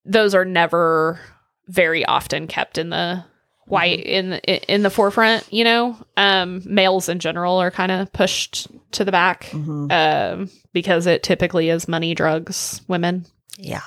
those 0.06 0.36
are 0.36 0.46
never 0.46 1.20
very 1.68 2.06
often 2.06 2.48
kept 2.48 2.78
in 2.78 2.90
the 2.90 3.24
white 3.72 4.02
in 4.06 4.30
the, 4.32 4.72
in 4.74 4.84
the 4.84 4.90
forefront 4.90 5.46
you 5.52 5.64
know 5.64 5.98
um 6.18 6.62
males 6.66 7.08
in 7.10 7.20
general 7.20 7.58
are 7.58 7.72
kind 7.72 7.92
of 7.92 8.12
pushed 8.14 8.68
to 8.92 9.04
the 9.06 9.12
back 9.12 9.46
Mhm. 9.46 9.92
um 9.92 10.50
because 10.74 11.08
it 11.08 11.24
typically 11.24 11.70
is 11.70 11.88
money 11.88 12.14
drugs 12.14 12.82
women 12.88 13.26
Yeah. 13.58 13.82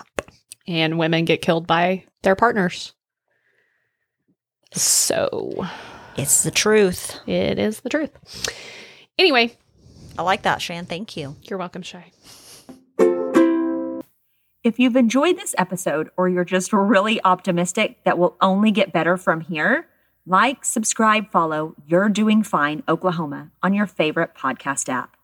and 0.67 0.99
women 0.99 1.25
get 1.27 1.43
killed 1.43 1.67
by 1.67 2.05
their 2.23 2.35
partners. 2.35 2.93
So 4.73 5.67
It's 6.17 6.43
the 6.43 6.51
truth. 6.51 7.21
it 7.27 7.59
is 7.59 7.81
the 7.81 7.89
truth. 7.91 8.11
Anyway, 9.19 9.57
I 10.19 10.23
like 10.23 10.43
that, 10.43 10.61
Shan. 10.63 10.87
Thank 10.87 11.17
you. 11.17 11.37
you're 11.43 11.59
welcome, 11.59 11.83
Shay. 11.83 12.13
If 14.65 14.79
you've 14.79 14.97
enjoyed 14.97 15.37
this 15.37 15.55
episode 15.59 16.09
or 16.17 16.27
you're 16.27 16.43
just 16.43 16.73
really 16.73 17.23
optimistic 17.23 18.03
that 18.05 18.17
will 18.17 18.35
only 18.41 18.71
get 18.71 18.95
better 18.95 19.19
from 19.19 19.43
here, 19.43 19.87
like, 20.27 20.65
subscribe, 20.65 21.31
follow 21.31 21.75
You're 21.87 22.09
Doing 22.09 22.43
Fine 22.43 22.83
Oklahoma 22.89 23.51
on 23.63 23.75
your 23.75 23.87
favorite 23.87 24.35
podcast 24.35 24.89
app. 24.89 25.19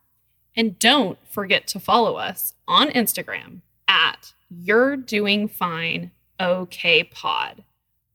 And 0.55 0.79
don't 0.79 1.19
forget 1.27 1.67
to 1.69 1.81
follow 1.81 2.17
us 2.17 2.53
on 2.69 2.91
Instagram 2.91 3.63
at 3.89 4.35
You're 4.51 4.95
Doing 4.95 5.49
Fine 5.49 6.11
OK 6.39 7.05
Pod. 7.05 7.65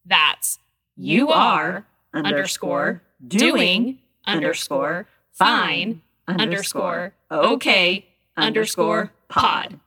That's 0.06 0.60
you 0.96 1.30
are 1.30 1.88
underscore 2.14 3.02
doing 3.26 3.98
underscore 4.28 5.08
fine 5.32 6.04
underscore 6.28 7.14
okay 7.32 8.06
underscore 8.38 9.12
pod. 9.28 9.80